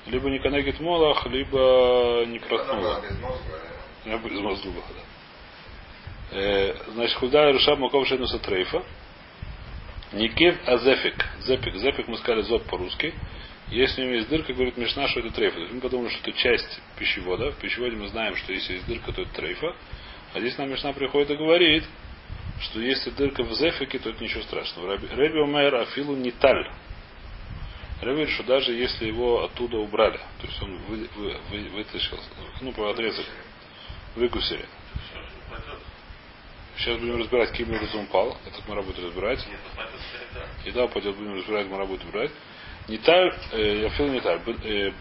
Либо 0.05 0.29
не 0.29 0.39
коннегит 0.39 0.79
молах, 0.79 1.25
либо 1.27 2.23
не 2.25 2.37
Она 2.37 2.47
проснула. 2.47 2.79
была 2.81 3.01
без 3.01 3.19
мозга. 3.19 3.61
Я 4.05 4.17
бы 4.17 4.29
из 4.29 4.39
мозга 4.39 4.69
была, 4.69 4.85
да. 4.87 6.37
Э, 6.37 6.75
значит, 6.93 7.17
худа 7.17 7.49
и 7.49 7.53
руша 7.53 7.75
маком 7.75 8.05
шейнуса 8.05 8.39
трейфа. 8.39 8.83
Никев 10.13 10.55
азефик. 10.67 11.25
Зепик. 11.41 11.75
Зепик 11.75 12.07
мы 12.07 12.17
сказали 12.17 12.41
зоб 12.41 12.63
по-русски. 12.63 13.13
Если 13.67 14.01
у 14.01 14.05
него 14.05 14.15
есть 14.15 14.29
дырка, 14.29 14.53
говорит 14.53 14.77
Мишна, 14.77 15.07
что 15.09 15.19
это 15.19 15.31
трейфа. 15.31 15.57
То 15.57 15.61
есть 15.61 15.73
мы 15.73 15.81
подумали, 15.81 16.09
что 16.09 16.29
это 16.29 16.39
часть 16.39 16.81
пищевода. 16.97 17.51
В 17.51 17.57
пищеводе 17.57 17.95
мы 17.95 18.07
знаем, 18.07 18.35
что 18.35 18.51
если 18.51 18.73
есть 18.73 18.87
дырка, 18.87 19.11
то 19.11 19.21
это 19.21 19.31
трейфа. 19.33 19.75
А 20.33 20.39
здесь 20.39 20.57
нам 20.57 20.71
Мишна 20.71 20.93
приходит 20.93 21.29
и 21.29 21.35
говорит, 21.35 21.83
что 22.61 22.79
если 22.79 23.09
дырка 23.11 23.43
в 23.43 23.53
зефике, 23.53 23.99
то 23.99 24.09
это 24.09 24.23
ничего 24.23 24.43
страшного. 24.43 24.93
Реби 24.95 25.39
Омер 25.39 25.75
Афилу 25.75 26.15
Ниталь. 26.15 26.69
Реби 28.01 28.11
говорит, 28.11 28.29
что 28.29 28.43
даже 28.43 28.73
если 28.73 29.07
его 29.07 29.43
оттуда 29.43 29.77
убрали, 29.77 30.17
то 30.39 30.47
есть 30.47 30.61
он 30.61 30.77
вы, 30.87 31.09
вы, 31.15 31.37
вы- 31.51 31.69
вытащил, 31.69 32.19
ну, 32.61 32.73
выкусили. 34.15 34.65
все, 34.65 35.19
что 35.19 35.49
пойдет. 35.49 35.79
Сейчас 36.77 36.97
будем 36.99 37.17
разбирать, 37.19 37.51
каким 37.51 37.73
образом 37.73 38.03
упал. 38.03 38.37
Этот 38.45 38.67
мара 38.67 38.81
будет 38.81 38.99
разбирать. 38.99 39.39
Нет, 39.47 39.59
ну 39.65 39.75
пойдет 39.75 39.99
всегда. 39.99 40.45
Еда 40.65 40.85
упадет, 40.85 41.15
будем 41.15 41.35
разбирать, 41.35 41.67
мара 41.67 41.85
будет 41.85 42.03
разбирать. 42.03 42.31
Не 42.87 42.97
та, 42.97 43.13
э, 43.51 43.81
я 43.81 43.89
фил 43.89 44.07
не 44.07 44.21
та. 44.21 44.39
Э, 44.63 44.91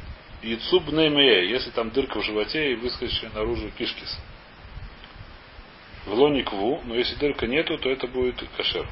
Яйцу 0.43 0.81
бнеймее, 0.81 1.51
если 1.51 1.71
там 1.71 1.91
дырка 1.91 2.21
в 2.21 2.25
животе 2.25 2.73
и 2.73 2.77
выскочили 2.77 3.29
наружу 3.35 3.71
кишкис. 3.77 4.19
В 6.09 6.15
лоникву, 6.15 6.81
но 6.87 6.95
если 6.95 7.17
дырка 7.17 7.47
нету, 7.47 7.77
то 7.77 7.91
это 7.91 8.07
будет 8.07 8.43
кашер. 8.57 8.89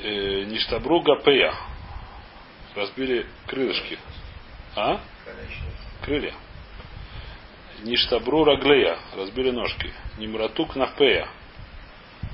Э, 0.00 0.44
Ништабру 0.44 1.00
гапея. 1.00 1.52
Разбили 2.76 3.26
крылышки. 3.48 3.98
А? 4.76 5.00
Крылья. 6.02 6.34
Ништабру 7.82 8.44
раглея. 8.44 8.96
Разбили 9.16 9.50
ножки. 9.50 9.92
Нимратук 10.18 10.76
нафея. 10.76 11.26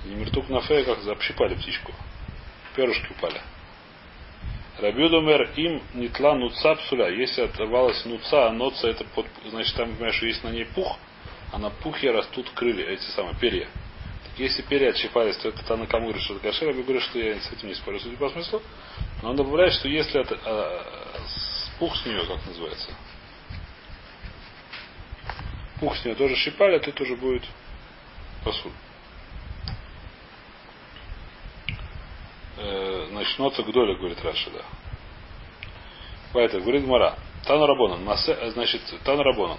Нимратук 0.04 0.50
нафея, 0.50 0.84
как 0.84 1.06
общипали 1.06 1.54
птичку. 1.54 1.94
Перышки 2.76 3.12
упали. 3.12 3.40
Рабюдомер 4.78 5.52
им 5.56 5.80
нитла 5.94 6.34
нуца 6.34 6.74
псуля. 6.74 7.08
Если 7.08 7.40
оторвалась 7.40 8.04
нуца, 8.04 8.48
а 8.48 8.52
ноца 8.52 8.88
это 8.88 9.04
под, 9.14 9.24
значит 9.46 9.74
там, 9.74 9.94
понимаешь, 9.94 10.22
есть 10.22 10.44
на 10.44 10.48
ней 10.48 10.66
пух, 10.66 10.98
а 11.54 11.58
на 11.58 11.70
пухе 11.70 12.10
растут 12.10 12.50
крылья, 12.50 12.84
эти 12.86 13.04
самые 13.12 13.36
перья. 13.36 13.68
Так 14.24 14.38
если 14.38 14.62
перья 14.62 14.90
отщипались, 14.90 15.36
то 15.36 15.50
это 15.50 15.64
Танакам 15.64 16.02
говорит, 16.02 16.20
что 16.22 16.34
это 16.34 16.42
кашер, 16.42 16.74
я 16.74 16.82
говорю, 16.82 17.00
что 17.00 17.16
я 17.16 17.40
с 17.40 17.52
этим 17.52 17.68
не 17.68 17.74
спорю, 17.74 18.00
судя 18.00 18.16
по 18.16 18.28
смыслу. 18.28 18.60
Но 19.22 19.30
он 19.30 19.36
добавляет, 19.36 19.72
что 19.74 19.86
если 19.86 20.18
от, 20.18 20.32
а, 20.32 20.84
пух 21.78 21.96
с 21.96 22.06
нее, 22.06 22.26
как 22.26 22.44
называется, 22.44 22.88
пух 25.78 25.96
с 25.96 26.04
нее 26.04 26.16
тоже 26.16 26.34
щипали, 26.34 26.80
то 26.80 26.90
это 26.90 27.04
уже 27.04 27.14
будет 27.14 27.44
посуд. 28.42 28.72
Э, 32.56 33.06
значит, 33.10 33.38
ноца 33.38 33.62
гдоля, 33.62 33.94
говорит 33.94 34.20
Раша, 34.24 34.50
да. 34.50 34.62
Поэтому, 36.32 36.64
говорит 36.64 36.84
Мара. 36.84 37.16
Тану 37.46 37.66
Рабонан. 37.66 38.08
Э, 38.08 38.50
значит, 38.50 38.82
Тану 39.04 39.22
Рабонан. 39.22 39.58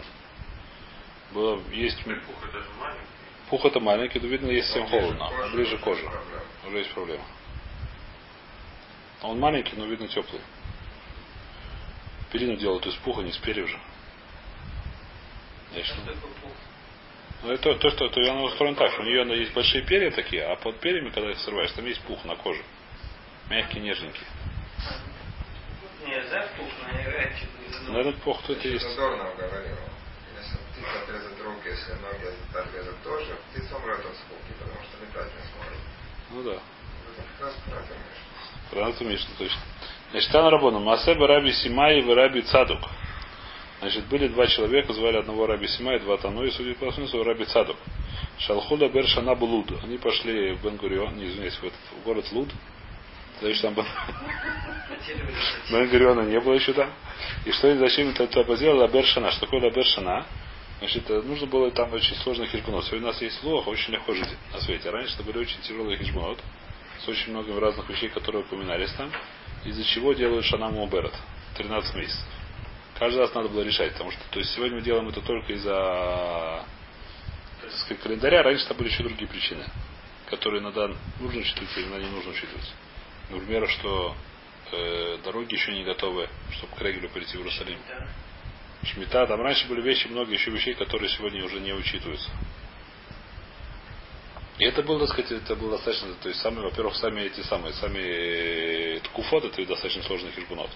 Было, 1.35 1.61
есть 1.69 2.01
Пух 2.03 2.15
это 2.45 2.59
маленький. 2.79 3.09
пух 3.49 3.65
это 3.65 3.79
но 4.19 4.27
видно, 4.27 4.49
есть 4.51 4.69
всем 4.69 4.87
холодно. 4.87 5.29
Ближе 5.51 5.77
к 5.77 5.81
коже. 5.81 6.01
Проблема. 6.01 6.43
Уже 6.65 6.77
есть 6.77 6.91
проблема. 6.91 7.25
Он 9.21 9.39
маленький, 9.39 9.75
но 9.75 9.85
видно 9.85 10.07
теплый. 10.07 10.41
Перину 12.31 12.55
делают 12.55 12.85
из 12.85 12.95
пуха, 12.95 13.21
не 13.21 13.31
из 13.31 13.37
перьев 13.37 13.67
же. 13.69 13.79
Значит, 15.71 15.93
Что 15.93 16.13
такое 16.13 16.31
пух? 16.41 16.51
Ну, 17.43 17.51
это 17.51 17.75
то, 17.75 17.89
что 17.89 18.07
то, 18.07 18.21
она 18.31 18.41
устроена 18.43 18.77
так, 18.77 18.93
что 18.93 19.01
у 19.01 19.05
нее 19.05 19.25
есть 19.37 19.53
большие 19.53 19.83
перья 19.83 20.11
такие, 20.11 20.45
а 20.45 20.55
под 20.55 20.79
перьями, 20.79 21.09
когда 21.09 21.31
их 21.31 21.37
срываешь, 21.39 21.71
там 21.71 21.85
есть 21.85 22.01
пух 22.03 22.23
на 22.23 22.37
коже. 22.37 22.63
Мягкий, 23.49 23.81
нежненький. 23.81 24.25
Не, 26.05 26.23
за 26.29 26.49
пух, 26.57 26.67
наверное, 26.81 27.35
Но 27.89 27.99
этот 27.99 28.15
пух 28.21 28.41
тут 28.47 28.57
Еще 28.59 28.73
есть. 28.73 28.85
Задорнов 28.85 29.35
говорил, 29.35 29.75
если 30.37 30.57
птица 30.71 30.84
отрезать 30.95 31.41
руки, 31.43 31.67
если 31.69 31.93
ноги 32.01 32.33
отрезать 32.53 33.03
тоже, 33.03 33.37
птица 33.51 33.75
умрет 33.75 33.99
от 33.99 34.15
скуки, 34.15 34.51
потому 34.59 34.79
что 34.83 34.97
летать 35.03 35.31
не 35.35 35.43
сможет. 35.51 35.79
Ну 36.31 36.43
да. 36.43 36.53
Это 36.53 37.23
как 37.39 37.49
раз 37.49 39.01
Мишна. 39.01 39.35
Точно. 39.37 39.61
Значит, 40.11 40.31
Тан 40.31 40.47
Рабону, 40.47 40.79
Масеба 40.79 41.27
Раби 41.27 41.51
Симай 41.53 41.99
и 41.99 42.13
Раби 42.13 42.41
Цадук. 42.41 42.79
Значит, 43.79 44.05
были 44.05 44.27
два 44.27 44.47
человека, 44.47 44.93
звали 44.93 45.17
одного 45.17 45.47
Раби 45.47 45.67
Симай, 45.67 45.99
два 45.99 46.17
Тану, 46.17 46.43
и 46.43 46.51
судя 46.51 46.73
по 46.75 46.91
смыслу 46.91 47.23
Раби 47.23 47.45
Цадук. 47.45 47.77
Шалхуда 48.39 48.89
Бершана 48.89 49.35
Булуд. 49.35 49.71
Они 49.83 49.97
пошли 49.97 50.53
в 50.53 50.63
Бенгурион, 50.63 51.15
не 51.17 51.27
извиняюсь, 51.27 51.55
в, 51.55 51.63
этот, 51.63 51.79
в 52.01 52.03
город 52.03 52.25
Луд. 52.31 52.49
Значит, 53.39 53.61
там 53.61 53.73
Бен- 53.73 53.85
Хотели 54.87 55.21
бы 55.21 55.31
летать. 55.31 55.71
Бенгуриона 55.71 56.21
не 56.21 56.39
было 56.39 56.53
еще 56.53 56.73
там. 56.73 56.91
И 57.45 57.51
что 57.51 57.69
они 57.69 57.79
зачем 57.79 58.09
это 58.09 58.27
туда 58.27 58.55
сделали? 58.55 58.79
Лабершана. 58.79 59.31
Что 59.31 59.41
такое 59.41 59.61
Лабершана? 59.61 60.25
Значит, 60.79 61.09
э, 61.09 61.21
нужно 61.21 61.47
было 61.47 61.71
там 61.71 61.93
очень 61.93 62.15
сложный 62.17 62.47
хижбонот. 62.47 62.85
Сегодня 62.85 63.07
у 63.07 63.11
нас 63.11 63.21
есть 63.21 63.41
лох, 63.43 63.67
очень 63.67 63.93
легко 63.93 64.13
жить 64.13 64.29
на 64.53 64.59
свете. 64.59 64.89
А 64.89 64.91
раньше 64.91 65.15
это 65.15 65.23
были 65.23 65.37
очень 65.37 65.61
тяжелые 65.61 65.97
хижбонот 65.97 66.39
с 67.03 67.07
очень 67.07 67.31
много 67.31 67.59
разных 67.59 67.89
вещей, 67.89 68.09
которые 68.09 68.43
упоминались 68.43 68.91
там, 68.93 69.11
из-за 69.63 69.83
чего 69.83 70.13
делают 70.13 70.45
шанам 70.45 70.77
уберет 70.77 71.13
13 71.57 71.95
месяцев. 71.95 72.25
Каждый 72.97 73.19
раз 73.19 73.33
надо 73.33 73.49
было 73.49 73.61
решать, 73.61 73.93
потому 73.93 74.11
что 74.11 74.21
то 74.31 74.39
есть 74.39 74.53
сегодня 74.53 74.77
мы 74.77 74.81
делаем 74.81 75.07
это 75.09 75.21
только 75.21 75.53
из-за 75.53 76.65
сказать, 77.69 78.01
календаря, 78.01 78.43
раньше 78.43 78.67
там 78.67 78.77
были 78.77 78.89
еще 78.89 79.03
другие 79.03 79.27
причины, 79.27 79.65
которые 80.29 80.61
иногда 80.61 80.89
нужно 81.19 81.41
учитывать, 81.41 81.69
а 81.75 81.81
иногда 81.81 81.99
не 81.99 82.09
нужно 82.09 82.31
учитывать. 82.31 82.73
Например, 83.29 83.67
что 83.69 84.15
э, 84.71 85.17
дороги 85.23 85.53
еще 85.53 85.73
не 85.73 85.83
готовы, 85.83 86.29
чтобы 86.51 86.75
к 86.75 86.81
Регелю 86.81 87.09
прийти 87.09 87.37
в 87.37 87.41
Иерусалим. 87.41 87.79
Шмита, 88.85 89.25
там 89.27 89.41
раньше 89.41 89.67
были 89.67 89.81
вещи, 89.81 90.07
много 90.07 90.31
еще 90.31 90.51
вещей, 90.51 90.73
которые 90.73 91.09
сегодня 91.09 91.43
уже 91.43 91.59
не 91.59 91.73
учитываются. 91.73 92.29
И 94.57 94.63
это 94.63 94.83
было, 94.83 94.99
так 94.99 95.09
сказать, 95.09 95.31
это 95.31 95.55
было 95.55 95.71
достаточно, 95.71 96.13
то 96.15 96.29
есть 96.29 96.39
самые, 96.41 96.63
во-первых, 96.69 96.95
сами 96.95 97.21
эти 97.21 97.41
самые, 97.41 97.73
сами 97.73 97.99
э, 97.99 98.99
ткуфот, 99.01 99.43
это 99.43 99.65
достаточно 99.65 100.03
сложный 100.03 100.31
хижбунот. 100.31 100.69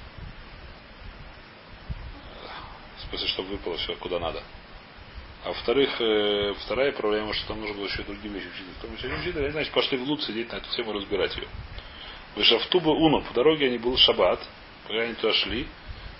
В 2.97 3.09
смысле, 3.09 3.27
чтобы 3.29 3.49
выпало 3.49 3.77
все 3.77 3.95
куда 3.95 4.19
надо. 4.19 4.43
А 5.45 5.49
во-вторых, 5.49 5.89
э, 6.01 6.53
вторая 6.65 6.91
проблема, 6.91 7.33
что 7.33 7.47
там 7.47 7.61
нужно 7.61 7.75
было 7.75 7.85
еще 7.85 8.03
другие 8.03 8.33
вещи 8.33 8.47
учитывать. 8.47 8.75
Потому 8.75 8.97
что 8.97 9.07
они 9.07 9.45
они, 9.45 9.51
значит, 9.51 9.71
пошли 9.71 9.97
в 9.97 10.03
Луд 10.03 10.21
сидеть 10.23 10.51
на 10.51 10.57
эту 10.57 10.69
тему 10.75 10.91
и 10.91 10.95
разбирать 10.95 11.35
ее. 11.37 11.47
Вышавтуба 12.35 12.89
Уно. 12.89 13.21
По 13.21 13.33
дороге 13.33 13.67
они 13.67 13.77
был 13.77 13.95
шаббат. 13.97 14.41
Когда 14.85 15.03
они 15.03 15.13
туда 15.13 15.33
шли, 15.33 15.67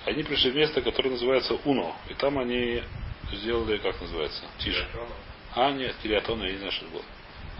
они 0.10 0.24
пришли 0.24 0.52
в 0.52 0.56
место, 0.56 0.82
которое 0.82 1.12
называется 1.12 1.58
Уно. 1.65 1.95
И 2.10 2.13
там 2.15 2.39
они 2.39 2.84
сделали, 3.32 3.78
как 3.78 4.00
называется? 4.02 4.43
Тише. 4.58 4.88
А, 5.56 5.72
нет, 5.72 5.95
Кириатона, 6.02 6.43
я 6.43 6.52
не 6.52 6.58
знаю, 6.58 6.72
что 6.72 6.86
это 6.86 6.93
было. 6.95 7.04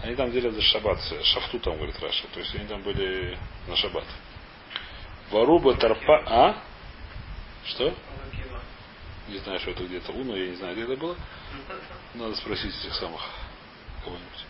Они 0.02 0.14
там 0.16 0.30
делали 0.32 0.60
шаббат, 0.60 0.98
шафту 1.22 1.58
там, 1.60 1.76
говорит 1.76 1.98
Раша. 2.00 2.26
То 2.32 2.40
есть 2.40 2.54
они 2.54 2.66
там 2.66 2.82
были 2.82 3.38
на 3.68 3.76
шаббат. 3.76 4.06
Варуба 5.30 5.74
Тарпа... 5.74 6.22
А? 6.26 6.62
Что? 7.66 7.94
Не 9.28 9.38
знаю, 9.38 9.60
что 9.60 9.70
это 9.70 9.84
где-то 9.84 10.10
Уно, 10.12 10.34
я 10.34 10.48
не 10.48 10.56
знаю, 10.56 10.74
где 10.74 10.84
это 10.84 10.96
было. 10.96 11.16
Надо 12.14 12.34
спросить 12.34 12.74
этих 12.80 12.94
самых 12.94 13.20
кого-нибудь. 14.02 14.44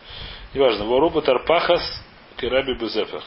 Неважно. 0.54 0.84
Варуба 0.86 1.20
Тарпахас 1.20 2.02
Кераби 2.36 2.74
Безефах. 2.78 3.24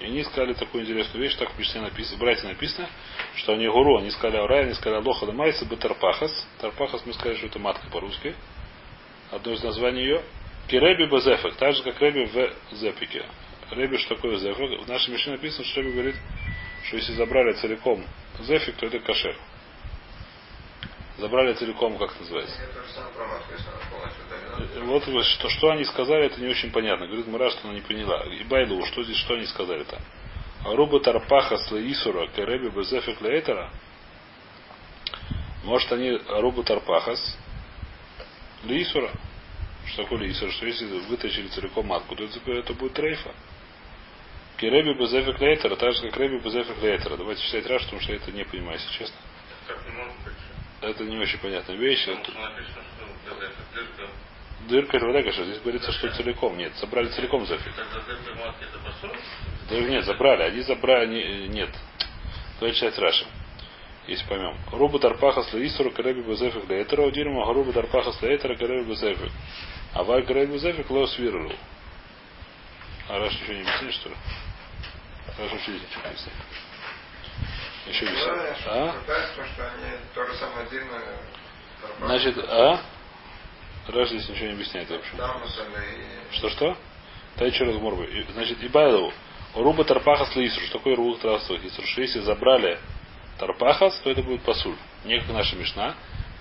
И 0.00 0.06
они 0.06 0.24
сказали 0.24 0.54
такую 0.54 0.82
интересную 0.82 1.22
вещь, 1.22 1.36
так 1.36 1.52
в 1.52 1.58
Мишне 1.58 1.80
написано, 1.80 2.18
братья 2.18 2.48
написано, 2.48 2.88
что 3.36 3.52
они 3.52 3.68
гуру, 3.68 3.98
они 3.98 4.10
сказали 4.10 4.38
Аура, 4.38 4.60
они 4.62 4.74
сказали 4.74 5.00
Алоха 5.00 5.26
Дамайса 5.26 5.64
Бетарпахас. 5.66 6.46
Тарпахас 6.60 7.06
мы 7.06 7.12
сказали, 7.14 7.36
что 7.36 7.46
это 7.46 7.58
матка 7.58 7.88
по-русски. 7.90 8.34
Одно 9.30 9.52
из 9.52 9.62
названий 9.62 10.02
ее. 10.02 10.22
Кереби 10.68 11.04
Безефек, 11.06 11.54
так 11.56 11.74
же, 11.74 11.82
как 11.82 12.00
Реби 12.00 12.24
в 12.24 12.74
Зепике. 12.74 13.24
Реби, 13.70 13.98
что 13.98 14.16
такое 14.16 14.36
Зефек? 14.38 14.82
В 14.82 14.88
нашей 14.88 15.10
Мишне 15.10 15.32
написано, 15.32 15.64
что 15.64 15.80
Реби 15.80 15.92
говорит, 15.92 16.16
что 16.84 16.96
если 16.96 17.12
забрали 17.12 17.52
целиком 17.52 18.04
Зефик, 18.40 18.76
то 18.76 18.86
это 18.86 18.98
кашер. 18.98 19.36
Забрали 21.18 21.54
целиком, 21.54 21.96
как 21.96 22.10
это 22.10 22.20
называется? 22.20 22.60
Вот 24.82 25.04
что, 25.24 25.48
что 25.48 25.70
они 25.70 25.84
сказали, 25.84 26.26
это 26.26 26.40
не 26.40 26.48
очень 26.48 26.72
понятно. 26.72 27.06
Говорит 27.06 27.28
Мара, 27.28 27.50
что 27.50 27.68
она 27.68 27.74
не 27.74 27.80
поняла. 27.80 28.24
И 28.24 28.42
Байлу, 28.44 28.84
что 28.86 29.04
здесь, 29.04 29.16
что 29.18 29.34
они 29.34 29.46
сказали 29.46 29.84
там? 29.84 30.00
Руба 30.64 30.98
Тарпаха 31.00 31.58
Слаисура 31.58 32.26
Кереби 32.28 32.68
Безефик 32.68 33.20
Лейтера. 33.20 33.70
Может 35.62 35.92
они 35.92 36.18
Руба 36.28 36.62
Тарпахас 36.64 37.38
Лисура. 38.64 39.10
Что 39.86 40.02
такое 40.02 40.20
Лисура? 40.20 40.50
Что 40.50 40.66
если 40.66 40.86
вытащили 40.86 41.48
целиком 41.48 41.86
матку, 41.86 42.16
то 42.16 42.24
это, 42.24 42.50
это 42.50 42.74
будет 42.74 42.94
трейфа. 42.94 43.34
Кереби 44.56 44.94
Безефик 44.94 45.40
Лейтера, 45.40 45.76
так 45.76 45.92
же 45.94 46.08
как 46.08 46.16
Реби 46.16 46.38
Безефик 46.38 46.82
Лейтера. 46.82 47.16
Давайте 47.16 47.42
читать 47.42 47.66
раз, 47.66 47.82
потому 47.84 48.00
что 48.00 48.12
я 48.12 48.18
это 48.18 48.32
не 48.32 48.44
понимаю, 48.44 48.78
если 48.78 48.98
честно. 48.98 49.16
Так 49.66 49.84
не 49.86 49.92
может 49.92 50.14
быть. 50.24 50.33
Это 50.84 51.04
не 51.04 51.18
очень 51.18 51.38
понятная 51.38 51.76
вещь. 51.76 52.06
Это- 52.06 52.32
написано, 52.32 52.82
что 52.96 53.34
это 53.34 54.10
дырка. 54.68 54.96
Это 54.96 55.06
вода, 55.06 55.20
конечно. 55.20 55.44
Здесь 55.44 55.60
говорится, 55.60 55.92
что 55.92 56.10
целиком. 56.12 56.56
Нет, 56.58 56.74
собрали 56.76 57.08
целиком 57.08 57.46
посол? 58.80 59.10
Да 59.70 59.80
нет, 59.80 60.04
забрали. 60.04 60.42
Они 60.42 60.60
забрали, 60.62 61.04
они, 61.04 61.48
нет. 61.48 61.70
Давайте 62.60 62.80
читать 62.80 62.98
Раши. 62.98 63.26
Если 64.06 64.26
поймем. 64.28 64.56
Руба 64.70 64.98
Тарпахас 64.98 65.52
Лаисура 65.54 65.90
Кареби 65.90 66.20
Базефик 66.20 66.68
Лейтера, 66.68 67.02
Удирма 67.02 67.50
Руба 67.52 67.72
Тарпахас 67.72 68.20
Лейтера 68.20 68.54
Кареби 68.56 68.88
Базефик. 68.88 69.32
А 69.94 70.04
Вай 70.04 70.22
Кареби 70.22 70.52
Базефик 70.52 70.90
Леос 70.90 71.18
Вирру. 71.18 71.50
А 73.08 73.18
Раши 73.18 73.42
еще 73.42 73.54
не 73.54 73.60
объяснили, 73.62 73.92
что 73.92 74.08
ли? 74.10 74.14
Раши 75.38 75.54
учили 75.56 75.76
ничего 75.76 76.02
не 76.02 76.08
объяснили. 76.08 76.36
Еще 77.94 78.06
объяснили. 78.06 78.54
что 78.60 78.70
А? 78.70 78.92
Значит, 82.00 82.38
а? 82.38 82.82
Раши 83.86 84.18
здесь 84.18 84.28
ничего 84.30 84.46
не 84.46 84.52
объясняет 84.54 84.90
вообще. 84.90 85.16
И... 85.76 86.34
Что-что? 86.36 86.76
Дай 87.36 87.50
еще 87.50 87.64
раз 87.64 87.76
Морбы. 87.76 88.06
И, 88.06 88.32
Значит, 88.32 88.62
Ибайлову. 88.64 89.12
Руба 89.54 89.84
Тарпахас 89.84 90.34
Лисру. 90.34 90.64
Что 90.64 90.78
такое 90.78 90.96
Руба 90.96 91.18
Тарпахас 91.18 91.48
Лисру? 91.50 91.84
Если 91.96 92.20
забрали 92.20 92.80
Тарпахас, 93.38 94.00
то 94.00 94.10
это 94.10 94.22
будет 94.22 94.42
пасуль. 94.42 94.76
Не 95.04 95.20
как 95.20 95.28
наша 95.28 95.54
Мишна. 95.54 95.94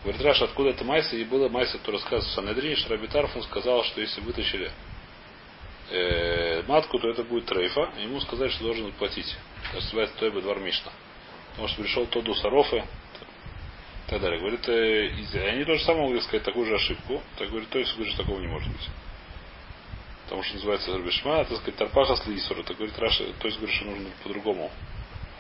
Говорит, 0.04 0.22
Раш, 0.22 0.42
откуда 0.42 0.72
это 0.72 0.84
майса? 0.84 1.16
И 1.16 1.24
было 1.24 1.50
майса, 1.50 1.78
кто 1.78 1.92
рассказывает 1.92 2.26
в 2.26 2.32
Санедрине, 2.32 2.76
что 2.78 2.90
Раби 2.90 3.08
Тарфун 3.08 3.44
сказал, 3.44 3.84
что 3.84 4.02
если 4.02 4.22
вытащили 4.22 4.72
э, 5.92 6.64
матку, 6.68 6.98
то 6.98 7.10
это 7.10 7.24
будет 7.24 7.46
трейфа. 7.46 7.92
И 8.00 8.04
ему 8.04 8.20
сказали, 8.22 8.50
что 8.50 8.64
должен 8.64 8.92
платить. 8.94 9.36
Это 9.70 9.76
называется 9.76 10.18
Тойба 10.18 10.42
Двор 10.42 10.60
Мишна. 10.60 10.92
Потому 11.54 11.68
что 11.68 11.82
пришел 11.82 12.06
Тоду 12.08 12.34
Сарофе, 12.36 12.86
и 14.08 14.10
так 14.10 14.22
далее. 14.22 14.40
Говорит, 14.40 14.68
э, 14.68 15.08
из- 15.08 15.36
они 15.36 15.64
тоже 15.66 15.84
самое 15.84 16.06
могли 16.06 16.22
сказать 16.22 16.44
такую 16.44 16.66
же 16.66 16.76
ошибку. 16.76 17.22
Так 17.38 17.50
говорит, 17.50 17.70
то 17.70 17.80
есть 17.80 17.96
говорит, 17.96 18.16
такого 18.18 18.40
не 18.40 18.48
может 18.48 18.72
быть. 18.72 18.90
Потому 20.26 20.44
что 20.44 20.56
называется 20.56 20.98
Рабишма, 20.98 21.46
так 21.46 21.58
сказать, 21.58 21.76
Тарпаха 21.76 22.16
с 22.16 22.26
Лисура. 22.28 22.62
Это 22.62 22.74
говорит 22.74 22.98
Раша, 22.98 23.26
то 23.40 23.48
есть 23.48 23.58
говорит, 23.60 23.76
что 23.76 23.86
нужно 23.86 24.10
по-другому. 24.24 24.72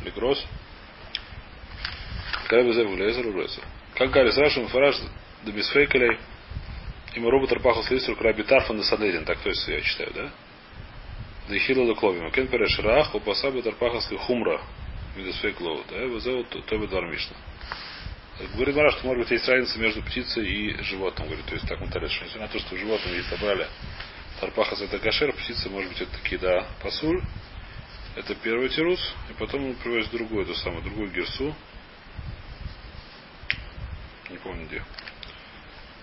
Легрос. 0.03 0.45
Карабе 2.47 2.73
Зеву 2.73 2.95
Лезер 2.95 3.25
Лезер. 3.35 3.63
Как 3.95 4.11
говорит 4.11 4.37
Раша, 4.37 4.61
Мфараш 4.61 4.95
Дебисфейкелей. 5.43 6.19
Ему 7.15 7.29
робот 7.29 7.49
Тарпаха 7.49 7.83
с 7.83 7.91
Лисура 7.91 8.15
Краби 8.15 8.43
Тарфан 8.43 8.77
де 8.77 8.83
Садерин. 8.83 9.25
Так 9.25 9.39
то 9.39 9.49
есть 9.49 9.67
я 9.67 9.81
читаю, 9.81 10.11
да? 10.13 10.31
Дехила 11.49 11.85
до 11.85 11.95
Кловима. 11.95 12.31
Кен 12.31 12.47
Переш 12.47 12.79
Рах, 12.79 13.13
Упасаба 13.15 13.61
Тарпаха 13.61 13.99
с 14.01 14.15
Хумра. 14.17 14.61
Видесфейклоу. 15.15 15.83
Да, 15.89 15.97
Везеу 15.97 16.43
Тобе 16.43 16.87
Двармишна. 16.87 17.35
Говорит 18.55 18.75
Мара, 18.75 18.91
что 18.91 19.05
может 19.05 19.23
быть 19.23 19.31
есть 19.31 19.47
разница 19.47 19.77
между 19.79 20.01
птицей 20.01 20.45
и 20.45 20.83
животным. 20.83 21.27
Говорит, 21.27 21.45
то 21.45 21.53
есть 21.53 21.67
так 21.67 21.79
мы 21.79 21.87
что 21.87 22.01
несмотря 22.01 22.41
на 22.41 22.47
то, 22.47 22.59
что 22.59 22.75
в 22.75 22.79
животном 22.79 23.13
есть 23.13 23.29
собрали 23.29 23.67
Тарпахас 24.39 24.81
это 24.81 24.99
кашер, 24.99 25.31
птица 25.33 25.69
может 25.69 25.91
быть 25.91 26.01
это 26.01 26.11
таки 26.11 26.37
да 26.37 26.67
пасуль. 26.81 27.21
Это 28.15 28.35
первый 28.35 28.69
тирус. 28.69 29.13
И 29.29 29.33
потом 29.33 29.65
он 29.65 29.75
приводит 29.75 30.09
другую, 30.11 30.43
эту 30.43 30.55
самую, 30.55 30.83
другую 30.83 31.11
герсу. 31.11 31.55
Не 34.29 34.37
помню 34.37 34.65
где. 34.65 34.83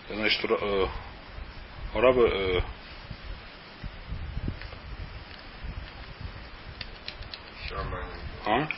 Значит, 0.09 0.45
э, 0.45 0.89
у 1.95 2.01
раба, 2.01 2.23
э, 2.23 2.61
а? 8.47 8.69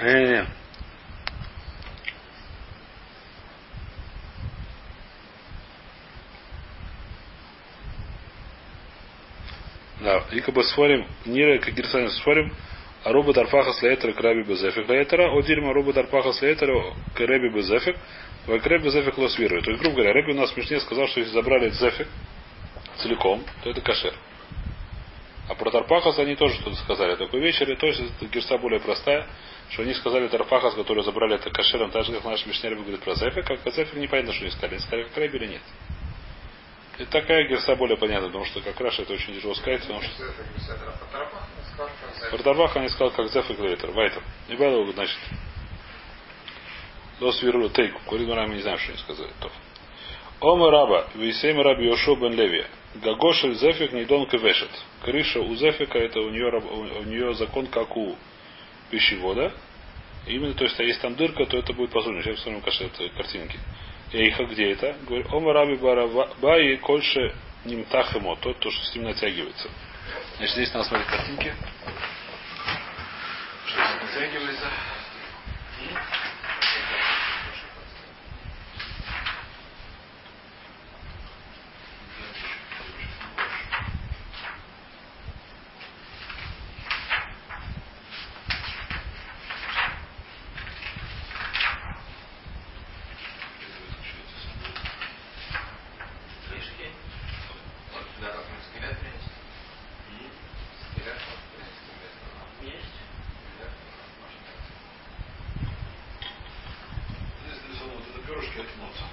Э, 0.00 0.46
Да, 10.00 10.24
Икаба 10.32 10.62
Сфарим, 10.62 11.06
Нира 11.26 11.58
Кагирсани 11.58 12.08
Сфарим, 12.08 12.54
а 13.04 13.12
робот 13.12 13.36
Арфаха 13.36 13.74
Слейтера 13.74 14.12
Краби 14.12 14.42
Безефик 14.44 14.88
Лейтера, 14.88 15.28
а 15.28 15.34
о 15.36 15.42
дерьмо 15.42 15.74
робот 15.74 15.98
Арфаха 15.98 16.32
Слейтера 16.32 16.94
Краби 17.14 17.50
Безефик, 17.50 17.96
Вайкраби 18.46 18.84
Безефик 18.84 19.18
Лосвирует. 19.18 19.64
То 19.64 19.70
есть, 19.72 19.82
грубо 19.82 19.96
говоря, 19.96 20.14
Рэби 20.14 20.32
у 20.32 20.36
нас 20.36 20.50
в 20.50 20.56
Мишне 20.56 20.80
сказал, 20.80 21.06
что 21.08 21.20
если 21.20 21.34
забрали 21.34 21.68
Зефик 21.68 22.08
целиком, 22.96 23.44
то 23.62 23.70
это 23.70 23.82
кашер. 23.82 24.14
А 25.50 25.56
про 25.56 25.68
Тарпахас 25.72 26.16
они 26.20 26.36
тоже 26.36 26.54
что-то 26.54 26.76
сказали. 26.76 27.16
Такой 27.16 27.40
вечер, 27.40 27.68
и 27.68 27.74
то 27.74 27.88
есть 27.88 28.00
это 28.00 28.26
герса 28.26 28.56
более 28.56 28.78
простая, 28.78 29.26
что 29.70 29.82
они 29.82 29.94
сказали 29.94 30.28
Тарпахас, 30.28 30.74
которые 30.74 31.02
забрали 31.02 31.34
это 31.34 31.50
кашером, 31.50 31.90
так 31.90 32.04
же, 32.04 32.12
как 32.12 32.24
наш 32.24 32.46
Мишнер 32.46 32.76
говорит 32.76 33.02
про 33.02 33.14
Зефик, 33.14 33.44
как 33.44 33.58
про 33.58 33.72
Зефик 33.72 33.94
непонятно, 33.94 34.32
что 34.32 34.44
они 34.44 34.52
сказали. 34.52 34.74
Они 34.74 34.80
сказали, 34.80 35.02
как 35.08 35.16
Рэби 35.16 35.36
или 35.38 35.46
нет. 35.46 35.62
Это 36.98 37.10
такая 37.10 37.48
герса 37.48 37.74
более 37.74 37.96
понятна, 37.96 38.28
потому 38.28 38.44
что 38.44 38.60
как 38.60 38.80
Раша 38.80 39.02
это 39.02 39.12
очень 39.12 39.34
тяжело 39.34 39.54
сказать, 39.54 39.80
потому 39.80 40.02
что 40.02 40.24
про 42.30 42.38
Тарпаха 42.44 42.78
они 42.78 42.88
сказали, 42.88 43.16
как 43.16 43.28
Зефик 43.32 43.58
Лейтер. 43.58 43.90
Вайтер. 43.90 44.22
Не 44.48 44.54
было, 44.54 44.92
значит, 44.92 45.18
до 47.18 47.32
свиру 47.32 47.68
тейку. 47.70 48.00
Курит 48.06 48.28
мы 48.28 48.54
не 48.54 48.62
знаем, 48.62 48.78
что 48.78 48.92
они 48.92 49.00
сказали. 49.00 49.32
Ома 50.40 50.70
раба, 50.70 51.06
висем 51.14 51.60
раби 51.60 51.84
Йошо 51.86 52.16
бен 52.16 52.32
Леви. 52.32 52.64
Гагошель 52.94 53.54
зефик 53.54 53.92
не 53.92 54.04
дон 54.06 54.26
квешет. 54.26 54.70
Крыша 55.02 55.40
у 55.40 55.54
зефика 55.54 55.98
это 55.98 56.20
у 56.20 56.30
нее, 56.30 56.50
у 56.50 57.02
нее 57.04 57.34
закон 57.34 57.66
как 57.66 57.94
у 57.96 58.16
пищевода. 58.90 59.52
Именно, 60.26 60.54
то 60.54 60.64
есть, 60.64 60.78
если 60.78 61.00
там 61.00 61.14
дырка, 61.14 61.44
то 61.44 61.58
это 61.58 61.72
будет 61.74 61.90
посудина. 61.90 62.22
Сейчас 62.22 62.36
посмотрим 62.36 62.62
кашет 62.62 62.92
картинки. 63.16 63.58
Эйха, 64.12 64.44
где 64.44 64.72
это? 64.72 64.96
Говорит, 65.06 65.26
Ома 65.32 65.52
раби 65.52 65.76
барабаи 65.76 66.76
кольше 66.76 67.34
нимтахемо. 67.64 68.36
Тот, 68.36 68.58
то, 68.58 68.70
что 68.70 68.86
с 68.86 68.94
ним 68.94 69.04
натягивается. 69.04 69.68
Значит, 70.38 70.54
здесь 70.54 70.72
надо 70.72 70.88
смотреть 70.88 71.08
картинки. 71.08 71.54
Что 73.66 73.84
здесь 73.84 74.14
натягивается. 74.14 74.66
Книжки. 96.50 96.90
Да, 98.20 98.28
как 98.28 98.44
мы 98.50 98.56
скелет 98.68 98.98
принести. 98.98 99.30
Скелет 100.92 101.18
может 101.24 101.44
принести 101.50 101.90
вместо 101.96 102.20
нас. 102.36 102.50
Есть. 102.60 102.96
Скелет 103.40 103.72
может 104.20 104.44
Здесь 107.46 107.60
нарисовано 107.64 107.94
вот 107.96 108.06
это 108.08 108.20
перышки 108.26 108.58
от 108.58 108.76
носа. 108.76 109.06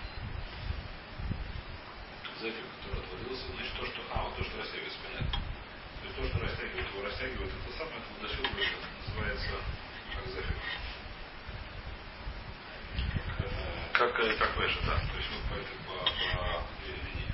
Зефик, 2.41 2.65
который 2.83 2.99
отвалился, 3.05 3.45
значит 3.55 3.73
то, 3.79 3.85
что. 3.85 4.01
А, 4.11 4.23
вот 4.23 4.35
то, 4.35 4.43
что 4.43 4.57
растягивается, 4.59 4.99
понятно. 5.03 5.31
То 5.31 6.03
есть 6.05 6.15
то, 6.17 6.23
что 6.27 6.37
растягивает, 6.39 6.87
его 6.93 7.01
растягивает, 7.05 7.51
это 7.53 7.71
самое, 7.77 7.97
это 7.97 8.09
водошиловый, 8.17 8.65
это 8.65 8.87
называется 9.07 9.55
как 10.15 10.25
зефик. 10.27 10.57
Как, 13.93 14.19
э, 14.19 14.33
как 14.37 14.57
вэша, 14.57 14.79
да. 14.85 14.93
То 14.99 15.17
есть 15.17 15.29
вот 15.33 15.43
по 15.49 15.53
этой 15.57 15.77
по, 15.87 15.95
по 16.05 16.61
линии. 16.85 17.33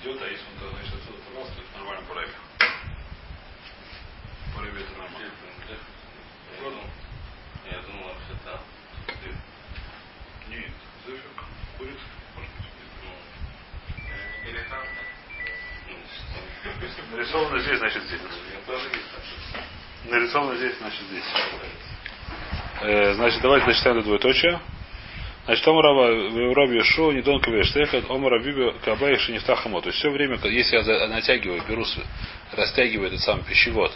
Идет, 0.00 0.22
а 0.22 0.26
если 0.26 0.46
он 0.46 0.58
то, 0.58 0.70
значит, 0.70 0.94
отсюда 0.94 1.18
оторвался, 1.20 1.52
то 1.52 1.60
это 1.60 1.76
нормально 1.76 2.02
по 2.08 2.14
рэбе. 2.14 2.32
По 4.56 4.62
рэбе 4.62 4.80
это 4.80 4.92
нормально. 4.92 5.30
Понял? 6.58 6.86
Я 7.70 7.78
думал, 7.82 8.04
вообще 8.08 8.34
там. 8.42 8.60
Нет, 10.48 10.72
зефик 11.06 11.38
курит, 11.76 11.98
может 12.34 12.52
быть. 12.56 12.72
принести. 12.80 14.48
Или 14.48 14.62
там, 14.68 14.84
Нарисовано 17.32 17.60
здесь, 17.60 17.78
значит 17.78 18.02
здесь. 18.02 18.20
Нарисовано 20.10 20.56
здесь, 20.56 20.76
значит 20.78 21.00
здесь. 21.10 21.24
Э, 22.82 23.14
значит, 23.14 23.40
давайте 23.40 23.66
дочитаем 23.66 23.96
до 23.98 24.02
двоеточия. 24.02 24.60
Значит, 25.46 25.66
Омара 25.66 26.54
Раби 26.54 26.76
Йошуа 26.76 27.12
не 27.12 27.22
дон 27.22 27.40
кавеш. 27.40 27.74
Омара 28.10 28.38
Биби 28.42 28.78
Кабай 28.84 29.16
Шинифтахамо. 29.16 29.80
То 29.80 29.88
есть 29.88 29.98
все 29.98 30.10
время, 30.10 30.38
если 30.44 30.76
я 30.76 31.08
натягиваю, 31.08 31.62
беру, 31.66 31.86
растягиваю 32.52 33.08
этот 33.08 33.20
самый 33.20 33.44
пищевод, 33.44 33.92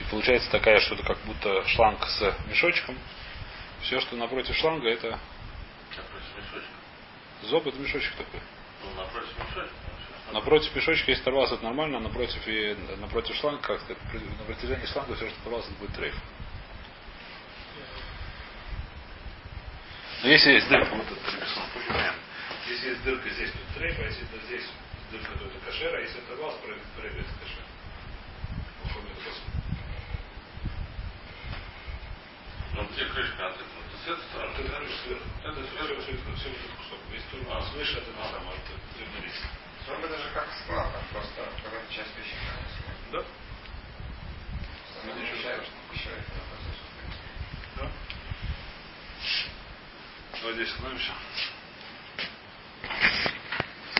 и 0.00 0.10
получается 0.10 0.50
такая 0.50 0.80
что-то 0.80 1.02
как 1.02 1.18
будто 1.24 1.66
шланг 1.68 2.04
с 2.06 2.34
мешочком, 2.48 2.96
все, 3.82 4.00
что 4.00 4.16
напротив 4.16 4.54
шланга, 4.56 4.88
это 4.90 5.18
Напротив 5.96 6.26
мешочка. 6.36 6.68
зоб, 7.42 7.66
это 7.66 7.78
мешочек 7.78 8.12
такой. 8.16 8.40
Ну, 8.82 9.02
напротив 9.02 9.32
мешочка. 9.38 9.83
Напротив 10.34 10.74
мешочка, 10.74 11.12
если 11.12 11.22
оторвался, 11.22 11.54
это 11.54 11.62
нормально, 11.62 11.98
а 11.98 12.00
напротив, 12.00 12.42
и, 12.48 12.76
напротив 12.98 13.36
шланга, 13.36 13.62
как 13.62 13.80
сказать, 13.82 13.98
при- 14.10 14.18
на 14.18 14.42
протяжении 14.44 14.84
шланга 14.86 15.14
все, 15.14 15.28
что 15.30 15.38
оторвалось, 15.42 15.66
это 15.66 15.74
будет 15.78 15.92
трейф. 15.92 16.16
Но 20.24 20.28
если 20.28 20.50
есть 20.50 20.68
дырка, 20.68 20.92
вот 20.92 21.06
это 21.06 21.14
написано, 21.14 21.66
понятно. 21.72 22.18
Если 22.68 22.88
есть 22.88 23.04
дырка 23.04 23.30
здесь, 23.30 23.50
то 23.52 23.78
трейф, 23.78 23.96
а 23.96 24.02
если 24.02 24.24
это 24.24 24.38
здесь 24.46 24.64
дырка, 25.12 25.30
то 25.38 25.44
это 25.46 25.58
кашер, 25.66 25.94
а 25.94 26.00
если 26.00 26.18
оторвался, 26.18 26.58
форме 26.58 26.78
это 29.12 29.20
посуд. 29.30 29.44
Ну, 32.74 32.82
где 32.90 33.04
крышка 33.04 33.46
от 33.46 33.54
этого? 33.54 33.82
То 33.86 33.96
с 34.02 34.08
этой 34.08 34.24
стороны? 34.34 34.50
Это 35.44 35.62
сверху. 35.70 36.02
Все, 36.02 36.18
все, 36.34 36.48
этот 36.50 36.74
кусок. 36.74 36.98
Если 37.14 37.38
А. 37.52 37.62
свыше, 37.70 37.98
это 37.98 38.10
на 38.18 38.24
самом 38.34 38.50
это 38.50 38.74
Зомби 39.86 40.06
даже 40.06 40.30
как 40.32 40.46
склад, 40.64 40.88
а 40.94 41.12
просто 41.12 41.46
какая-то 41.62 41.92
часть 41.92 42.10
пищи. 42.14 42.34
Да? 43.12 43.22
Мы 45.04 45.12
не 45.20 45.26
считаем, 45.26 45.62
что 45.62 45.72
пищевая 45.92 46.24
Да. 47.76 47.90
Давай 50.40 50.54
здесь 50.54 50.70
остановимся. 50.70 51.12